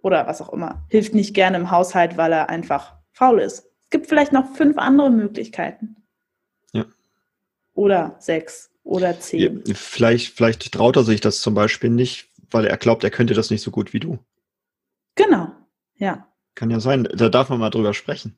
[0.02, 0.84] Oder was auch immer.
[0.90, 5.10] Hilft nicht gerne im Haushalt, weil er einfach faul ist gibt vielleicht noch fünf andere
[5.10, 5.96] Möglichkeiten.
[6.72, 6.86] Ja.
[7.74, 9.62] Oder sechs oder zehn.
[9.64, 13.34] Ja, vielleicht, vielleicht traut er sich das zum Beispiel nicht, weil er glaubt, er könnte
[13.34, 14.18] das nicht so gut wie du.
[15.14, 15.52] Genau,
[15.94, 16.26] ja.
[16.56, 18.36] Kann ja sein, da darf man mal drüber sprechen.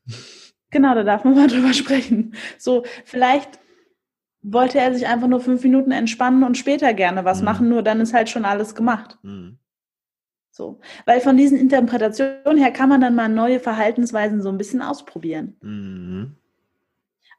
[0.71, 2.35] Genau, da darf man mal drüber sprechen.
[2.59, 3.59] So, vielleicht
[4.45, 7.45] wollte er sich einfach nur fünf Minuten entspannen und später gerne was mhm.
[7.47, 9.19] machen, nur dann ist halt schon alles gemacht.
[9.23, 9.59] Mhm.
[10.51, 10.79] So.
[11.07, 15.57] Weil von diesen Interpretationen her kann man dann mal neue Verhaltensweisen so ein bisschen ausprobieren.
[15.63, 16.37] Mhm.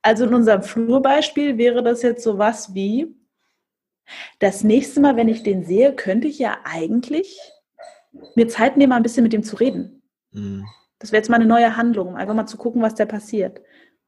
[0.02, 3.16] Also in unserem Flurbeispiel wäre das jetzt so was wie,
[4.40, 7.40] das nächste Mal, wenn ich den sehe, könnte ich ja eigentlich
[8.36, 10.02] mir Zeit nehmen, ein bisschen mit ihm zu reden.
[10.32, 10.66] Mhm.
[11.00, 13.62] Das wäre jetzt mal eine neue Handlung, einfach mal zu gucken, was da passiert.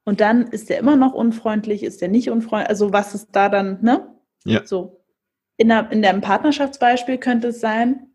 [0.08, 3.50] Und dann ist der immer noch unfreundlich, ist der nicht unfreundlich, also was ist da
[3.50, 4.08] dann, ne?
[4.46, 4.64] Ja.
[4.64, 5.04] So.
[5.58, 8.10] In, der, in dem Partnerschaftsbeispiel könnte es sein,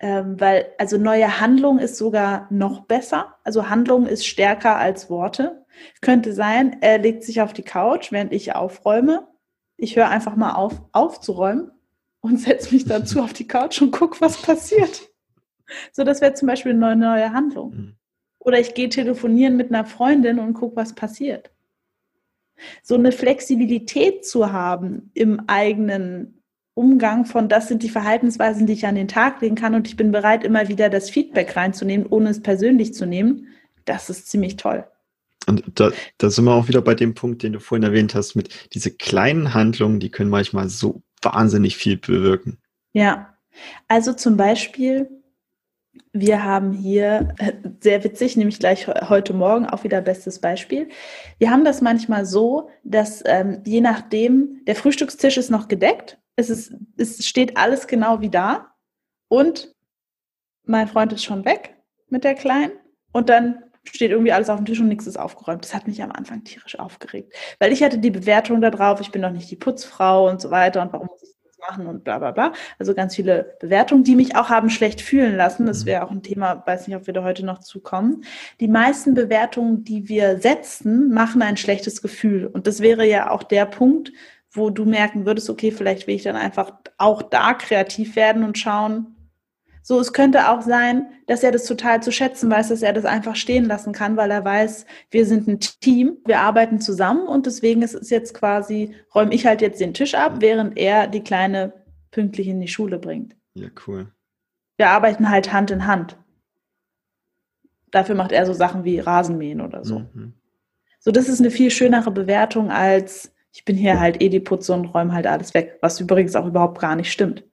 [0.00, 3.36] ähm, weil also neue Handlung ist sogar noch besser.
[3.42, 5.64] Also Handlung ist stärker als Worte.
[6.02, 9.28] Könnte sein, er legt sich auf die Couch, während ich aufräume.
[9.78, 11.70] Ich höre einfach mal auf, aufzuräumen
[12.20, 15.08] und setze mich dazu auf die Couch und gucke, was passiert.
[15.90, 17.97] So, das wäre zum Beispiel eine neue Handlung.
[18.48, 21.50] Oder ich gehe telefonieren mit einer Freundin und gucke, was passiert.
[22.82, 26.42] So eine Flexibilität zu haben im eigenen
[26.72, 29.96] Umgang von, das sind die Verhaltensweisen, die ich an den Tag legen kann und ich
[29.96, 33.48] bin bereit, immer wieder das Feedback reinzunehmen, ohne es persönlich zu nehmen,
[33.84, 34.86] das ist ziemlich toll.
[35.46, 38.34] Und da, da sind wir auch wieder bei dem Punkt, den du vorhin erwähnt hast,
[38.34, 42.56] mit diese kleinen Handlungen, die können manchmal so wahnsinnig viel bewirken.
[42.94, 43.36] Ja,
[43.88, 45.17] also zum Beispiel,
[46.12, 50.88] wir haben hier, äh, sehr witzig, nämlich gleich heute Morgen auch wieder bestes Beispiel.
[51.38, 56.18] Wir haben das manchmal so, dass ähm, je nachdem, der Frühstückstisch ist noch gedeckt.
[56.36, 58.72] Es, ist, es steht alles genau wie da.
[59.28, 59.74] Und
[60.64, 61.76] mein Freund ist schon weg
[62.08, 62.72] mit der Kleinen.
[63.12, 65.64] Und dann steht irgendwie alles auf dem Tisch und nichts ist aufgeräumt.
[65.64, 69.10] Das hat mich am Anfang tierisch aufgeregt, weil ich hatte die Bewertung da drauf, ich
[69.10, 70.82] bin doch nicht die Putzfrau und so weiter.
[70.82, 72.52] Und warum muss ich machen und bla bla bla.
[72.78, 75.66] Also ganz viele Bewertungen, die mich auch haben schlecht fühlen lassen.
[75.66, 75.86] Das mhm.
[75.86, 78.24] wäre auch ein Thema, weiß nicht, ob wir da heute noch zukommen.
[78.60, 82.46] Die meisten Bewertungen, die wir setzen, machen ein schlechtes Gefühl.
[82.46, 84.12] Und das wäre ja auch der Punkt,
[84.50, 88.58] wo du merken würdest, okay, vielleicht will ich dann einfach auch da kreativ werden und
[88.58, 89.17] schauen,
[89.82, 93.04] so, es könnte auch sein, dass er das total zu schätzen weiß, dass er das
[93.04, 97.46] einfach stehen lassen kann, weil er weiß, wir sind ein Team, wir arbeiten zusammen und
[97.46, 101.22] deswegen ist es jetzt quasi, räume ich halt jetzt den Tisch ab, während er die
[101.22, 101.72] Kleine
[102.10, 103.36] pünktlich in die Schule bringt.
[103.54, 104.12] Ja, cool.
[104.76, 106.16] Wir arbeiten halt Hand in Hand.
[107.90, 110.00] Dafür macht er so Sachen wie Rasenmähen oder so.
[110.00, 110.34] Mhm.
[111.00, 114.72] So, das ist eine viel schönere Bewertung als ich bin hier halt eh die Putze
[114.72, 117.44] und räume halt alles weg, was übrigens auch überhaupt gar nicht stimmt.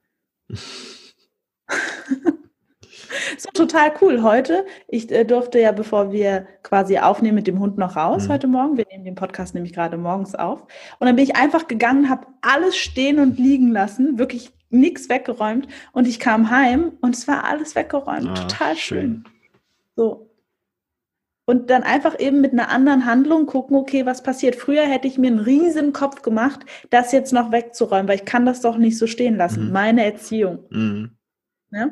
[3.40, 4.24] so total cool.
[4.24, 8.34] Heute, ich äh, durfte ja, bevor wir quasi aufnehmen, mit dem Hund noch raus mhm.
[8.34, 8.78] heute Morgen.
[8.78, 10.62] Wir nehmen den Podcast nämlich gerade morgens auf.
[11.00, 15.68] Und dann bin ich einfach gegangen, habe alles stehen und liegen lassen, wirklich nichts weggeräumt.
[15.92, 18.28] Und ich kam heim und es war alles weggeräumt.
[18.28, 19.00] Ah, total schön.
[19.00, 19.24] schön.
[19.96, 20.30] So.
[21.48, 24.56] Und dann einfach eben mit einer anderen Handlung gucken, okay, was passiert.
[24.56, 28.48] Früher hätte ich mir einen riesen Kopf gemacht, das jetzt noch wegzuräumen, weil ich kann
[28.48, 29.68] das doch nicht so stehen lassen.
[29.68, 29.72] Mhm.
[29.72, 30.66] Meine Erziehung.
[30.72, 31.12] Mhm.
[31.72, 31.92] Ja?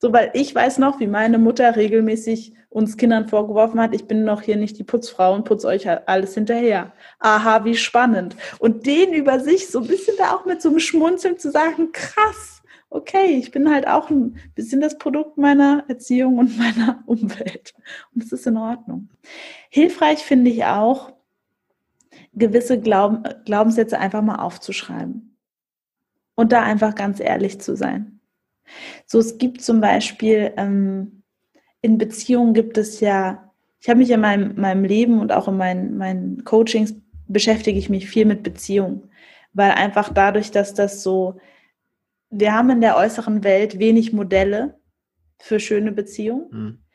[0.00, 4.24] So, weil ich weiß noch, wie meine Mutter regelmäßig uns Kindern vorgeworfen hat, ich bin
[4.24, 6.92] noch hier nicht die Putzfrau und putze euch alles hinterher.
[7.18, 8.36] Aha, wie spannend.
[8.60, 11.90] Und den über sich so ein bisschen da auch mit so einem Schmunzeln zu sagen,
[11.92, 17.74] krass, okay, ich bin halt auch ein bisschen das Produkt meiner Erziehung und meiner Umwelt.
[18.14, 19.08] Und das ist in Ordnung.
[19.68, 21.12] Hilfreich finde ich auch,
[22.34, 25.36] gewisse Glauben, Glaubenssätze einfach mal aufzuschreiben.
[26.36, 28.17] Und da einfach ganz ehrlich zu sein.
[29.06, 31.22] So, es gibt zum Beispiel ähm,
[31.80, 35.56] in Beziehungen gibt es ja, ich habe mich in meinem, meinem Leben und auch in
[35.56, 36.94] meinen, meinen Coachings
[37.26, 39.10] beschäftige ich mich viel mit Beziehungen,
[39.52, 41.38] weil einfach dadurch, dass das so,
[42.30, 44.80] wir haben in der äußeren Welt wenig Modelle
[45.38, 46.48] für schöne Beziehungen.
[46.50, 46.87] Mhm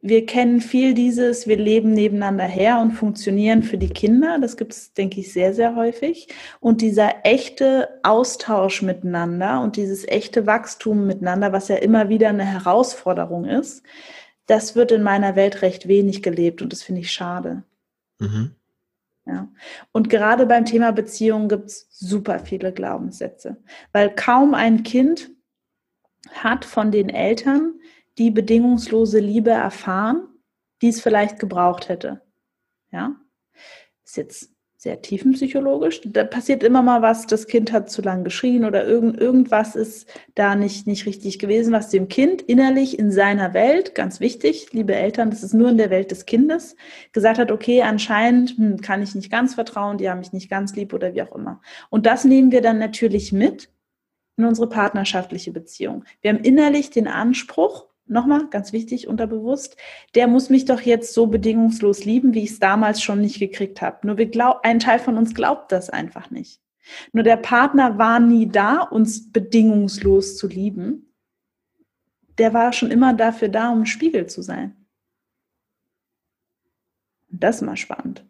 [0.00, 4.38] wir kennen viel dieses, wir leben nebeneinander her und funktionieren für die Kinder.
[4.40, 6.28] Das gibt es, denke ich, sehr, sehr häufig.
[6.60, 12.44] Und dieser echte Austausch miteinander und dieses echte Wachstum miteinander, was ja immer wieder eine
[12.44, 13.82] Herausforderung ist,
[14.46, 17.64] das wird in meiner Welt recht wenig gelebt und das finde ich schade.
[18.20, 18.52] Mhm.
[19.26, 19.48] Ja.
[19.92, 23.58] Und gerade beim Thema Beziehungen gibt es super viele Glaubenssätze,
[23.92, 25.30] weil kaum ein Kind
[26.32, 27.74] hat von den Eltern
[28.18, 30.28] die bedingungslose Liebe erfahren,
[30.82, 32.20] die es vielleicht gebraucht hätte.
[32.90, 33.16] Ja,
[34.04, 34.50] ist jetzt
[34.80, 36.02] sehr tiefenpsychologisch.
[36.04, 40.08] Da passiert immer mal was, das Kind hat zu lang geschrien oder irgend, irgendwas ist
[40.36, 44.94] da nicht, nicht richtig gewesen, was dem Kind innerlich in seiner Welt, ganz wichtig, liebe
[44.94, 46.76] Eltern, das ist nur in der Welt des Kindes,
[47.12, 50.76] gesagt hat, okay, anscheinend hm, kann ich nicht ganz vertrauen, die haben mich nicht ganz
[50.76, 51.60] lieb oder wie auch immer.
[51.90, 53.70] Und das nehmen wir dann natürlich mit
[54.36, 56.04] in unsere partnerschaftliche Beziehung.
[56.20, 59.76] Wir haben innerlich den Anspruch, nochmal ganz wichtig, unterbewusst,
[60.14, 63.82] der muss mich doch jetzt so bedingungslos lieben, wie ich es damals schon nicht gekriegt
[63.82, 64.06] habe.
[64.06, 66.60] Nur wir glaub, ein Teil von uns glaubt das einfach nicht.
[67.12, 71.14] Nur der Partner war nie da, uns bedingungslos zu lieben.
[72.38, 74.74] Der war schon immer dafür da, um Spiegel zu sein.
[77.28, 78.24] Das ist mal spannend.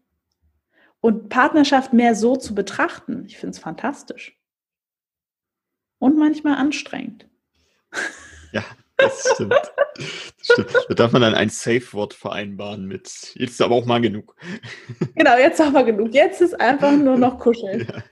[1.01, 4.37] Und Partnerschaft mehr so zu betrachten, ich finde es fantastisch.
[5.99, 7.29] Und manchmal anstrengend.
[8.99, 9.55] Das stimmt.
[9.97, 10.07] Das
[10.43, 10.75] stimmt.
[10.89, 13.33] Da darf man dann ein Safe-Wort vereinbaren mit.
[13.35, 14.35] Jetzt ist aber auch mal genug.
[15.15, 16.13] Genau, jetzt auch mal genug.
[16.13, 17.89] Jetzt ist einfach nur noch kuscheln.
[17.89, 18.03] Ja.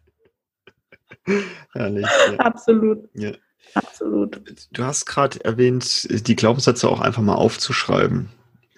[1.72, 2.06] Herrlich.
[2.06, 2.36] Ja.
[2.38, 3.08] Absolut.
[3.14, 3.32] Ja.
[3.74, 4.40] Absolut.
[4.72, 8.30] Du hast gerade erwähnt, die Glaubenssätze auch einfach mal aufzuschreiben.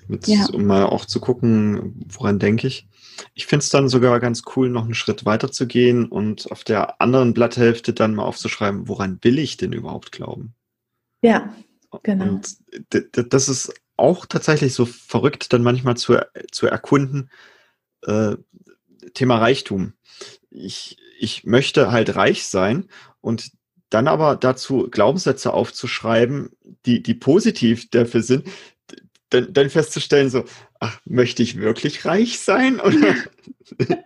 [0.09, 0.46] Mit, ja.
[0.52, 2.88] Um mal auch zu gucken, woran denke ich.
[3.34, 6.64] Ich finde es dann sogar ganz cool, noch einen Schritt weiter zu gehen und auf
[6.64, 10.54] der anderen Blatthälfte dann mal aufzuschreiben, woran will ich denn überhaupt glauben?
[11.20, 11.52] Ja,
[12.03, 12.24] Genau.
[12.24, 12.57] Und
[13.32, 16.18] das ist auch tatsächlich so verrückt, dann manchmal zu,
[16.53, 17.30] zu erkunden,
[18.03, 18.36] äh,
[19.14, 19.95] Thema Reichtum.
[20.51, 22.89] Ich, ich möchte halt reich sein
[23.20, 23.51] und
[23.91, 26.51] dann aber dazu Glaubenssätze aufzuschreiben,
[26.86, 28.47] die, die positiv dafür sind,
[29.30, 30.45] dann, dann festzustellen, so,
[30.80, 32.80] ach, möchte ich wirklich reich sein?
[32.80, 33.14] Oder?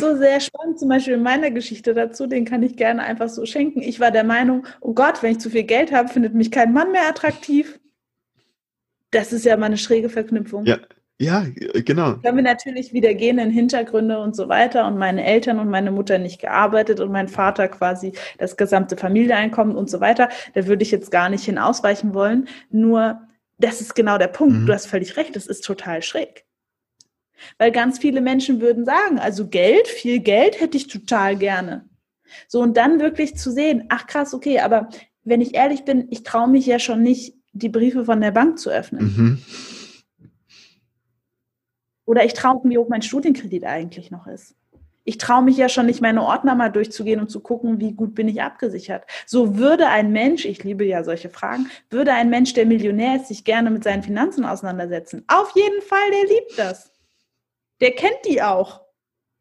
[0.00, 3.46] so sehr spannend, zum Beispiel in meiner Geschichte dazu, den kann ich gerne einfach so
[3.46, 3.82] schenken.
[3.82, 6.72] Ich war der Meinung, oh Gott, wenn ich zu viel Geld habe, findet mich kein
[6.72, 7.80] Mann mehr attraktiv.
[9.10, 10.64] Das ist ja mal eine schräge Verknüpfung.
[10.66, 10.78] Ja,
[11.20, 11.46] ja,
[11.84, 12.16] genau.
[12.16, 15.92] Können wir natürlich wieder gehen in Hintergründe und so weiter und meine Eltern und meine
[15.92, 20.28] Mutter nicht gearbeitet und mein Vater quasi das gesamte Familieneinkommen und so weiter.
[20.54, 22.48] Da würde ich jetzt gar nicht hin ausweichen wollen.
[22.70, 23.20] Nur,
[23.58, 24.54] das ist genau der Punkt.
[24.54, 24.66] Mhm.
[24.66, 26.44] Du hast völlig recht, das ist total schräg.
[27.58, 31.88] Weil ganz viele Menschen würden sagen, also Geld, viel Geld hätte ich total gerne.
[32.48, 34.88] So, und dann wirklich zu sehen, ach krass, okay, aber
[35.24, 38.58] wenn ich ehrlich bin, ich traue mich ja schon nicht, die Briefe von der Bank
[38.58, 39.04] zu öffnen.
[39.04, 39.42] Mhm.
[42.04, 44.54] Oder ich traue, wie hoch mein Studienkredit eigentlich noch ist.
[45.06, 48.14] Ich traue mich ja schon nicht, meine Ordner mal durchzugehen und zu gucken, wie gut
[48.14, 49.04] bin ich abgesichert.
[49.26, 53.28] So würde ein Mensch, ich liebe ja solche Fragen, würde ein Mensch, der Millionär ist,
[53.28, 55.24] sich gerne mit seinen Finanzen auseinandersetzen.
[55.28, 56.93] Auf jeden Fall, der liebt das.
[57.84, 58.80] Der kennt die auch.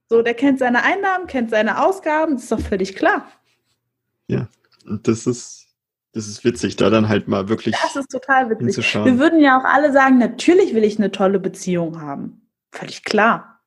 [0.10, 3.32] So, der kennt seine Einnahmen, kennt seine Ausgaben, das ist doch völlig klar.
[4.28, 4.50] Ja,
[4.86, 5.70] und das ist,
[6.12, 7.74] das ist witzig, da dann halt mal wirklich.
[7.82, 8.96] Das ist total witzig.
[8.96, 12.46] Wir würden ja auch alle sagen, natürlich will ich eine tolle Beziehung haben.
[12.74, 13.62] Völlig klar.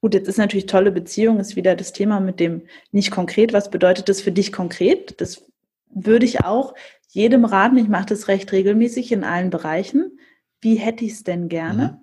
[0.00, 2.62] Gut, jetzt ist natürlich tolle Beziehung, ist wieder das Thema mit dem
[2.92, 3.52] nicht konkret.
[3.52, 5.20] Was bedeutet das für dich konkret?
[5.20, 5.44] Das
[5.90, 6.74] würde ich auch
[7.08, 7.76] jedem raten.
[7.76, 10.18] Ich mache das recht regelmäßig in allen Bereichen.
[10.62, 12.00] Wie hätte ich es denn gerne?
[12.00, 12.01] Mhm.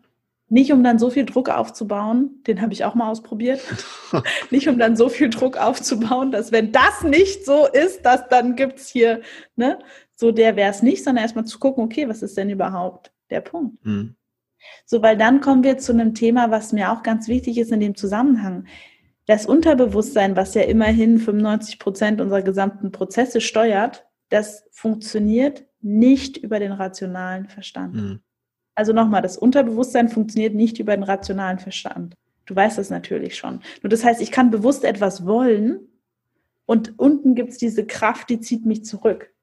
[0.50, 3.62] Nicht um dann so viel Druck aufzubauen, den habe ich auch mal ausprobiert.
[4.50, 8.56] nicht um dann so viel Druck aufzubauen, dass wenn das nicht so ist, dass dann
[8.56, 9.22] gibt es hier,
[9.56, 9.80] ne,
[10.16, 13.42] so der wäre es nicht, sondern erstmal zu gucken, okay, was ist denn überhaupt der
[13.42, 13.86] Punkt?
[13.86, 14.16] Mhm.
[14.86, 17.80] So, weil dann kommen wir zu einem Thema, was mir auch ganz wichtig ist in
[17.80, 18.66] dem Zusammenhang.
[19.26, 26.60] Das Unterbewusstsein, was ja immerhin 95 Prozent unserer gesamten Prozesse steuert, das funktioniert nicht über
[26.60, 27.96] den rationalen Verstand.
[27.96, 28.20] Mhm.
[28.80, 32.14] Also nochmal, das Unterbewusstsein funktioniert nicht über den rationalen Verstand.
[32.46, 33.60] Du weißt das natürlich schon.
[33.84, 35.82] Nur das heißt, ich kann bewusst etwas wollen
[36.66, 39.34] und unten gibt es diese Kraft, die zieht mich zurück.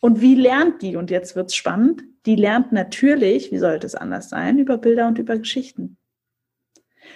[0.00, 0.96] Und wie lernt die?
[0.96, 2.04] Und jetzt wird es spannend.
[2.24, 5.98] Die lernt natürlich, wie sollte es anders sein, über Bilder und über Geschichten.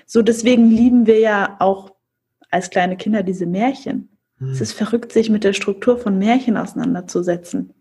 [0.04, 1.94] So deswegen lieben wir ja auch
[2.50, 4.10] als kleine Kinder diese Märchen.
[4.36, 4.50] Hm.
[4.50, 7.72] Es ist verrückt, sich mit der Struktur von Märchen auseinanderzusetzen.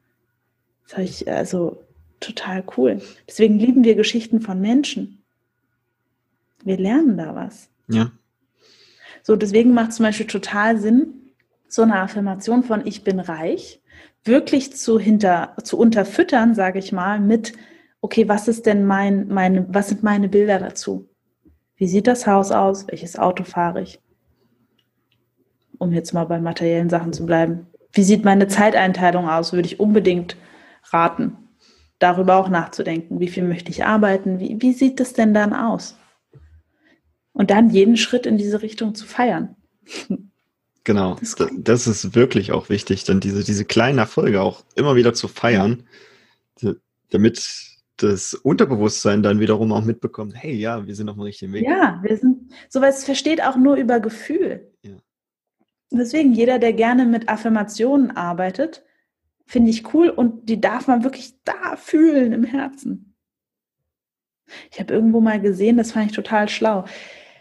[0.85, 1.82] Das habe ich also
[2.23, 3.01] total cool.
[3.27, 5.23] Deswegen lieben wir Geschichten von Menschen.
[6.63, 7.69] Wir lernen da was.
[7.87, 8.11] Ja.
[9.21, 11.31] So, deswegen macht zum Beispiel total Sinn,
[11.67, 13.81] so eine Affirmation von Ich bin reich
[14.25, 17.53] wirklich zu hinter, zu unterfüttern, sage ich mal, mit,
[17.99, 21.09] okay, was ist denn mein, meine, was sind meine Bilder dazu?
[21.75, 22.87] Wie sieht das Haus aus?
[22.87, 23.99] Welches Auto fahre ich?
[25.77, 27.67] Um jetzt mal bei materiellen Sachen zu bleiben.
[27.91, 29.51] Wie sieht meine Zeiteinteilung aus?
[29.51, 30.37] Würde ich unbedingt
[30.91, 31.42] raten
[32.03, 33.19] darüber auch nachzudenken.
[33.19, 34.39] Wie viel möchte ich arbeiten?
[34.39, 35.97] Wie, wie sieht es denn dann aus?
[37.31, 39.55] Und dann jeden Schritt in diese Richtung zu feiern.
[40.83, 45.13] Genau, das, das ist wirklich auch wichtig, dann diese, diese kleinen Erfolge auch immer wieder
[45.13, 45.87] zu feiern,
[47.09, 51.63] damit das Unterbewusstsein dann wiederum auch mitbekommt, hey, ja, wir sind auf dem richtigen Weg.
[51.63, 54.73] Ja, wir sind, sowas versteht auch nur über Gefühl.
[54.81, 54.97] Ja.
[55.89, 58.83] Deswegen, jeder, der gerne mit Affirmationen arbeitet,
[59.45, 63.15] Finde ich cool und die darf man wirklich da fühlen im Herzen.
[64.71, 66.85] Ich habe irgendwo mal gesehen, das fand ich total schlau.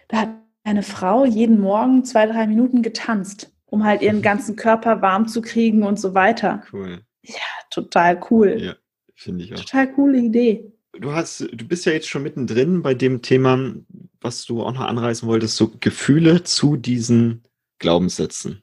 [0.09, 0.29] Da hat
[0.65, 5.43] eine Frau jeden Morgen zwei, drei Minuten getanzt, um halt ihren ganzen Körper warm zu
[5.43, 6.63] kriegen und so weiter.
[6.73, 7.01] Cool.
[7.23, 7.37] Ja,
[7.71, 8.61] total cool.
[8.61, 8.77] Ja,
[9.15, 9.61] finde ich auch.
[9.61, 10.73] Total coole Idee.
[10.93, 13.75] Du hast, du bist ja jetzt schon mittendrin bei dem Thema,
[14.21, 17.43] was du auch noch anreißen wolltest, so Gefühle zu diesen
[17.79, 18.63] Glaubenssätzen.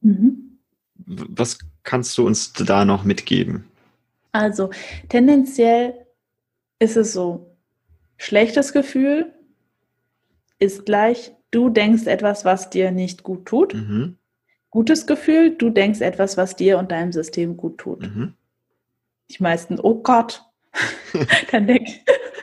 [0.00, 0.58] Mhm.
[0.96, 3.64] Was kannst du uns da noch mitgeben?
[4.32, 4.70] Also,
[5.08, 6.06] tendenziell
[6.78, 7.56] ist es so,
[8.16, 9.32] schlechtes Gefühl
[10.58, 13.74] ist gleich, du denkst etwas, was dir nicht gut tut.
[13.74, 14.18] Mhm.
[14.70, 18.02] Gutes Gefühl, du denkst etwas, was dir und deinem System gut tut.
[18.02, 18.34] Mhm.
[19.30, 20.44] Die meisten, oh Gott,
[21.50, 21.88] dann denk,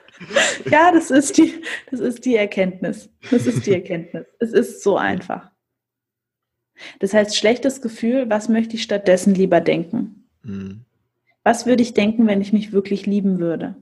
[0.69, 3.09] ja, das ist die, das ist die Erkenntnis.
[3.31, 4.25] Das ist die Erkenntnis.
[4.39, 5.51] Es ist so einfach.
[6.99, 10.28] Das heißt, schlechtes Gefühl, was möchte ich stattdessen lieber denken?
[10.43, 10.82] Mhm.
[11.43, 13.75] Was würde ich denken, wenn ich mich wirklich lieben würde?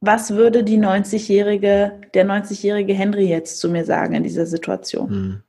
[0.00, 5.10] Was würde die 90-jährige, der 90-jährige Henry jetzt zu mir sagen in dieser Situation?
[5.10, 5.42] Mhm.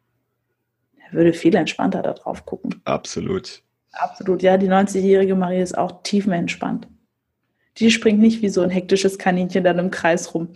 [1.05, 2.81] Er würde viel entspannter darauf gucken.
[2.85, 3.61] Absolut.
[3.91, 4.57] Absolut, ja.
[4.57, 6.87] Die 90-jährige Marie ist auch tiefenentspannt.
[7.77, 10.49] Die springt nicht wie so ein hektisches Kaninchen dann im Kreis rum.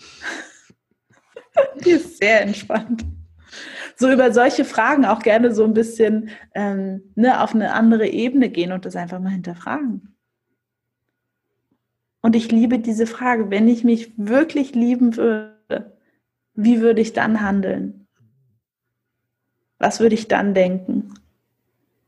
[1.85, 3.03] die ist sehr entspannt
[4.03, 8.49] so über solche Fragen auch gerne so ein bisschen ähm, ne, auf eine andere Ebene
[8.49, 10.13] gehen und das einfach mal hinterfragen.
[12.21, 15.97] Und ich liebe diese Frage, wenn ich mich wirklich lieben würde,
[16.53, 18.05] wie würde ich dann handeln?
[19.79, 21.13] Was würde ich dann denken?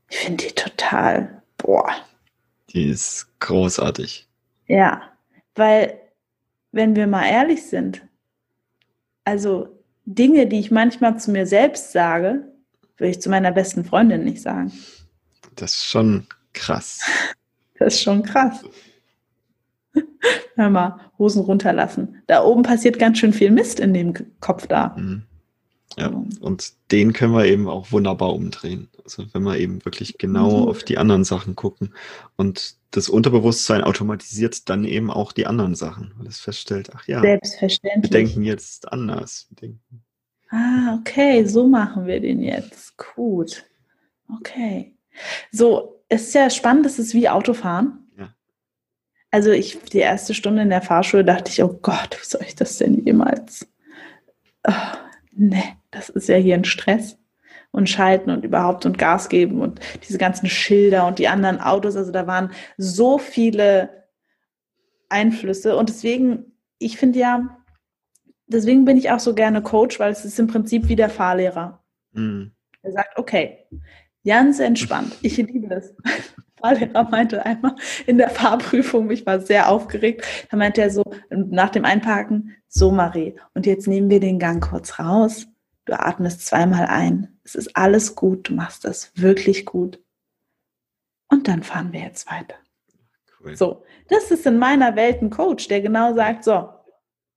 [0.09, 1.89] Ich finde die total, boah.
[2.71, 4.27] Die ist großartig.
[4.67, 5.01] Ja,
[5.55, 5.97] weil,
[6.73, 8.05] wenn wir mal ehrlich sind,
[9.23, 9.74] also
[10.05, 12.51] Dinge, die ich manchmal zu mir selbst sage,
[12.97, 14.71] würde ich zu meiner besten Freundin nicht sagen.
[15.55, 17.01] Das ist schon krass.
[17.77, 18.63] Das ist schon krass.
[20.55, 22.21] Hör mal, Hosen runterlassen.
[22.27, 24.95] Da oben passiert ganz schön viel Mist in dem Kopf da.
[24.97, 25.23] Mhm.
[25.97, 28.89] Ja, und den können wir eben auch wunderbar umdrehen.
[29.03, 30.67] Also wenn wir eben wirklich genau mhm.
[30.67, 31.93] auf die anderen Sachen gucken
[32.35, 37.21] und das Unterbewusstsein automatisiert dann eben auch die anderen Sachen, weil es feststellt, ach ja,
[37.21, 38.11] Selbstverständlich.
[38.11, 39.47] wir denken jetzt anders.
[39.61, 40.03] Denken.
[40.49, 42.97] Ah, okay, so machen wir den jetzt.
[42.97, 43.65] Gut.
[44.39, 44.95] Okay.
[45.51, 48.07] So, es ist ja spannend, es ist wie Autofahren.
[48.17, 48.33] Ja.
[49.31, 52.55] Also ich, die erste Stunde in der Fahrschule dachte ich, oh Gott, wie soll ich
[52.55, 53.67] das denn jemals?
[54.67, 54.71] Oh,
[55.33, 57.17] ne, das ist ja hier ein Stress.
[57.75, 61.97] Und schalten und überhaupt und Gas geben und diese ganzen Schilder und die anderen Autos.
[61.97, 64.05] Also da waren so viele
[65.09, 65.75] Einflüsse.
[65.75, 67.57] Und deswegen, ich finde ja,
[68.47, 71.83] deswegen bin ich auch so gerne Coach, weil es ist im Prinzip wie der Fahrlehrer.
[72.13, 72.51] Mhm.
[72.81, 73.65] Er sagt, okay,
[74.25, 75.15] ganz entspannt.
[75.21, 75.93] Ich liebe es.
[76.61, 77.75] Fahrlehrer meinte einmal
[78.07, 82.91] in der Fahrprüfung, ich war sehr aufgeregt, da meinte er so nach dem Einparken, so
[82.91, 85.47] Marie, und jetzt nehmen wir den Gang kurz raus.
[85.85, 87.39] Du atmest zweimal ein.
[87.43, 90.03] Es ist alles gut, du machst das wirklich gut.
[91.29, 92.55] Und dann fahren wir jetzt weiter.
[93.39, 93.55] Cool.
[93.55, 96.69] So, das ist in meiner Welt ein Coach, der genau sagt, so,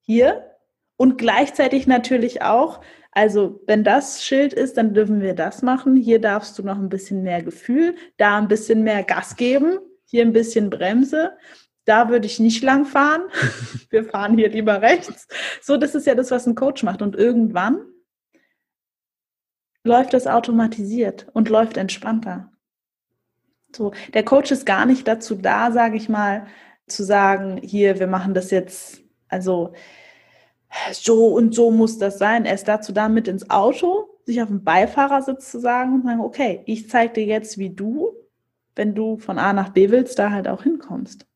[0.01, 0.57] hier
[0.96, 2.80] und gleichzeitig natürlich auch,
[3.12, 5.96] also wenn das Schild ist, dann dürfen wir das machen.
[5.96, 10.22] Hier darfst du noch ein bisschen mehr Gefühl, da ein bisschen mehr Gas geben, hier
[10.22, 11.36] ein bisschen Bremse.
[11.84, 13.22] Da würde ich nicht lang fahren.
[13.90, 15.26] Wir fahren hier lieber rechts.
[15.62, 17.01] So, das ist ja das, was ein Coach macht.
[17.01, 17.80] Und irgendwann
[19.85, 22.53] läuft das automatisiert und läuft entspannter.
[23.74, 26.47] So, der Coach ist gar nicht dazu da, sage ich mal,
[26.87, 29.74] zu sagen, hier, wir machen das jetzt, also
[30.93, 32.45] so und so muss das sein.
[32.45, 36.20] Er ist dazu da, mit ins Auto, sich auf den Beifahrersitz zu sagen und sagen,
[36.20, 38.12] okay, ich zeige dir jetzt, wie du,
[38.74, 41.26] wenn du von A nach B willst, da halt auch hinkommst.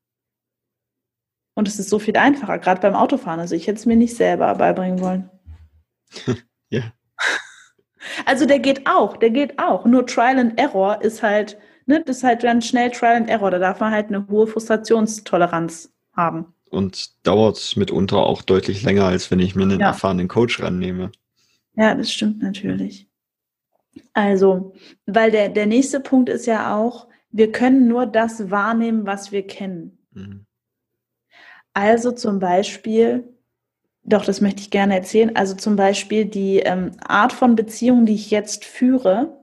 [1.55, 3.41] Und es ist so viel einfacher, gerade beim Autofahren.
[3.41, 5.31] Also ich hätte es mir nicht selber beibringen wollen.
[6.71, 6.93] ja.
[8.27, 9.85] Also der geht auch, der geht auch.
[9.85, 13.51] Nur Trial and Error ist halt, ne, das ist halt ganz schnell Trial and Error.
[13.51, 19.31] Da darf man halt eine hohe Frustrationstoleranz haben und dauert mitunter auch deutlich länger, als
[19.31, 19.89] wenn ich mir einen ja.
[19.89, 21.13] erfahrenen Coach rannehme.
[21.77, 23.09] Ja, das stimmt natürlich.
[24.15, 24.73] Also,
[25.05, 29.47] weil der, der nächste Punkt ist ja auch, wir können nur das wahrnehmen, was wir
[29.47, 29.99] kennen.
[30.13, 30.47] Mhm.
[31.75, 33.37] Also zum Beispiel,
[34.05, 38.15] doch, das möchte ich gerne erzählen, also zum Beispiel die ähm, Art von Beziehung, die
[38.15, 39.43] ich jetzt führe,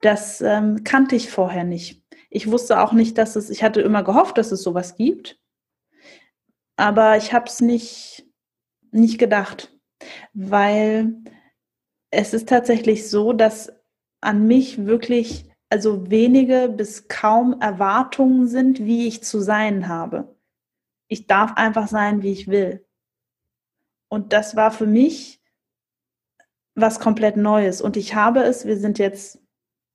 [0.00, 2.02] das ähm, kannte ich vorher nicht.
[2.30, 5.38] Ich wusste auch nicht, dass es, ich hatte immer gehofft, dass es sowas gibt
[6.76, 8.26] aber ich habe es nicht,
[8.90, 9.72] nicht gedacht,
[10.32, 11.14] weil
[12.10, 13.72] es ist tatsächlich so, dass
[14.20, 20.36] an mich wirklich also wenige bis kaum Erwartungen sind, wie ich zu sein habe.
[21.08, 22.83] Ich darf einfach sein, wie ich will.
[24.14, 25.40] Und das war für mich
[26.76, 27.82] was komplett Neues.
[27.82, 29.40] Und ich habe es, wir sind jetzt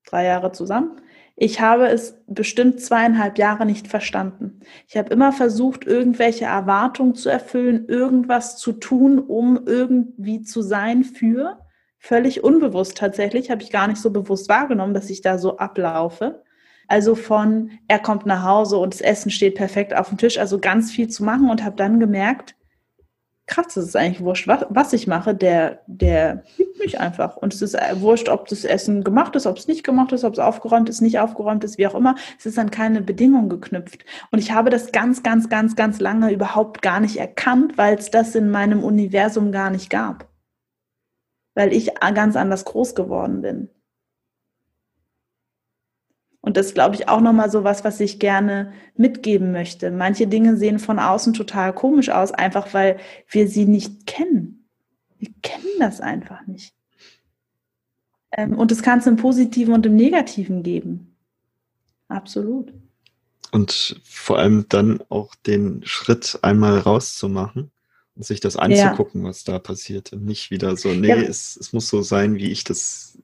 [0.05, 1.01] drei Jahre zusammen,
[1.37, 4.59] ich habe es bestimmt zweieinhalb Jahre nicht verstanden.
[4.89, 11.05] Ich habe immer versucht, irgendwelche Erwartungen zu erfüllen, irgendwas zu tun, um irgendwie zu sein
[11.05, 11.59] für.
[11.97, 16.43] Völlig unbewusst tatsächlich, habe ich gar nicht so bewusst wahrgenommen, dass ich da so ablaufe.
[16.89, 20.59] Also von, er kommt nach Hause und das Essen steht perfekt auf dem Tisch, also
[20.59, 22.55] ganz viel zu machen und habe dann gemerkt,
[23.49, 27.35] krass, es ist eigentlich wurscht, was, was ich mache, der, der liebt mich einfach.
[27.35, 30.23] Und es ist äh, wurscht, ob das Essen gemacht ist, ob es nicht gemacht ist,
[30.23, 32.15] ob es aufgeräumt ist, nicht aufgeräumt ist, wie auch immer.
[32.37, 34.05] Es ist an keine Bedingung geknüpft.
[34.31, 38.11] Und ich habe das ganz, ganz, ganz, ganz lange überhaupt gar nicht erkannt, weil es
[38.11, 40.29] das in meinem Universum gar nicht gab.
[41.55, 43.69] Weil ich ganz anders groß geworden bin.
[46.49, 49.91] Und das glaube ich auch nochmal so was, was ich gerne mitgeben möchte.
[49.91, 52.97] Manche Dinge sehen von außen total komisch aus, einfach weil
[53.29, 54.67] wir sie nicht kennen.
[55.19, 56.73] Wir kennen das einfach nicht.
[58.31, 61.15] Ähm, und das kann es im Positiven und im Negativen geben.
[62.07, 62.73] Absolut.
[63.51, 67.69] Und vor allem dann auch den Schritt einmal rauszumachen
[68.15, 69.29] und sich das anzugucken, ja.
[69.29, 70.13] was da passiert.
[70.13, 71.17] Und nicht wieder so, nee, ja.
[71.17, 73.19] es, es muss so sein, wie ich das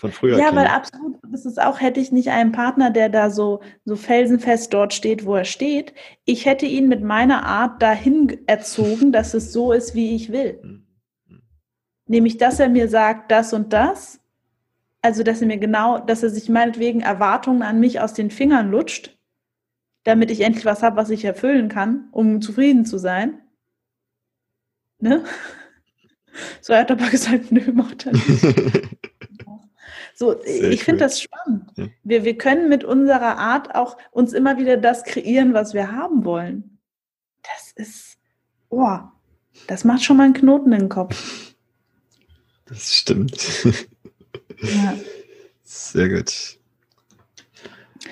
[0.00, 3.28] von früher Ja, weil absolut, das ist auch, hätte ich nicht einen Partner, der da
[3.28, 5.92] so, so felsenfest dort steht, wo er steht.
[6.24, 10.58] Ich hätte ihn mit meiner Art dahin erzogen, dass es so ist, wie ich will.
[10.62, 10.86] Hm,
[11.28, 11.42] hm.
[12.06, 14.20] Nämlich, dass er mir sagt, das und das.
[15.02, 18.70] Also, dass er mir genau, dass er sich meinetwegen Erwartungen an mich aus den Fingern
[18.70, 19.18] lutscht,
[20.04, 23.42] damit ich endlich was habe, was ich erfüllen kann, um zufrieden zu sein.
[24.98, 25.24] Ne?
[26.60, 28.86] So, er hat aber gesagt, nö, macht er nicht.
[30.20, 31.70] So, Sehr ich finde das spannend.
[31.76, 31.86] Ja.
[32.04, 36.26] Wir, wir können mit unserer Art auch uns immer wieder das kreieren, was wir haben
[36.26, 36.78] wollen.
[37.42, 38.18] Das ist,
[38.68, 38.98] oh,
[39.66, 41.54] das macht schon mal einen Knoten im Kopf.
[42.66, 43.64] Das stimmt.
[44.60, 44.94] Ja.
[45.62, 46.58] Sehr gut.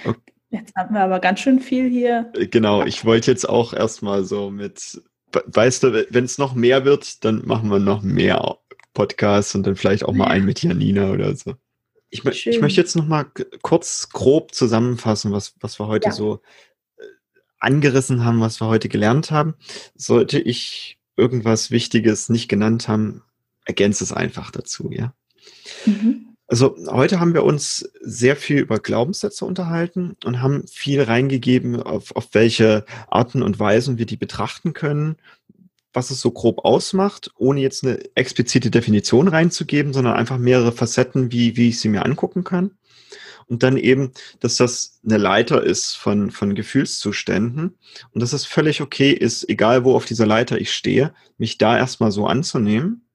[0.07, 0.33] Okay.
[0.49, 2.33] Jetzt haben wir aber ganz schön viel hier.
[2.51, 5.03] Genau, ich wollte jetzt auch erstmal so mit,
[5.45, 8.57] weißt du, wenn es noch mehr wird, dann machen wir noch mehr
[8.95, 10.31] Podcasts und dann vielleicht auch mal ja.
[10.31, 11.55] einen mit Janina oder so.
[12.11, 13.27] Ich, ich möchte jetzt noch mal
[13.63, 16.13] kurz grob zusammenfassen, was, was wir heute ja.
[16.13, 16.41] so
[16.97, 17.03] äh,
[17.59, 19.55] angerissen haben, was wir heute gelernt haben.
[19.95, 23.23] Sollte ich irgendwas Wichtiges nicht genannt haben,
[23.67, 25.13] ergänze es einfach dazu, ja.
[25.85, 26.29] Mhm.
[26.51, 32.17] Also heute haben wir uns sehr viel über Glaubenssätze unterhalten und haben viel reingegeben, auf,
[32.17, 35.17] auf welche Arten und Weisen wir die betrachten können,
[35.93, 41.33] was es so grob ausmacht, ohne jetzt eine explizite Definition reinzugeben, sondern einfach mehrere Facetten,
[41.33, 42.73] wie, wie ich sie mir angucken kann.
[43.47, 47.79] Und dann eben, dass das eine Leiter ist von, von Gefühlszuständen
[48.13, 51.79] und dass es völlig okay ist, egal wo auf dieser Leiter ich stehe, mich da
[51.79, 53.09] erstmal so anzunehmen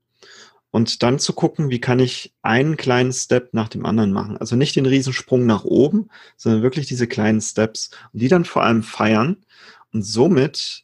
[0.71, 4.37] und dann zu gucken, wie kann ich einen kleinen Step nach dem anderen machen.
[4.37, 8.63] Also nicht den Riesensprung nach oben, sondern wirklich diese kleinen Steps und die dann vor
[8.63, 9.37] allem feiern
[9.93, 10.83] und somit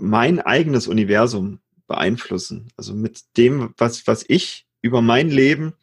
[0.00, 2.68] mein eigenes Universum beeinflussen.
[2.76, 5.74] Also mit dem, was, was ich über mein Leben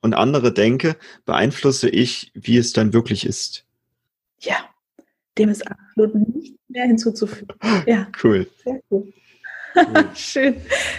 [0.00, 3.64] und andere denke, beeinflusse ich, wie es dann wirklich ist.
[4.40, 4.56] Ja,
[5.38, 7.56] dem ist absolut nicht mehr hinzuzufügen.
[7.86, 8.46] Ja, cool.
[8.62, 9.12] Sehr cool.
[10.14, 10.56] Schön.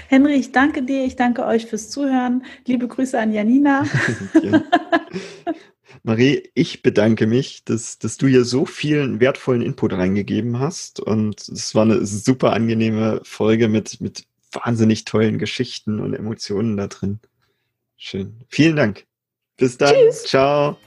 [0.08, 2.44] Henry, ich danke dir, ich danke euch fürs Zuhören.
[2.66, 3.86] Liebe Grüße an Janina.
[6.06, 11.00] Marie, ich bedanke mich, dass, dass du hier so vielen wertvollen Input reingegeben hast.
[11.00, 16.86] Und es war eine super angenehme Folge mit, mit wahnsinnig tollen Geschichten und Emotionen da
[16.86, 17.20] drin.
[17.98, 18.36] Schön.
[18.50, 19.08] Vielen Dank.
[19.58, 19.96] Bis dann.
[19.96, 20.26] Tschüss.
[20.26, 20.78] Ciao.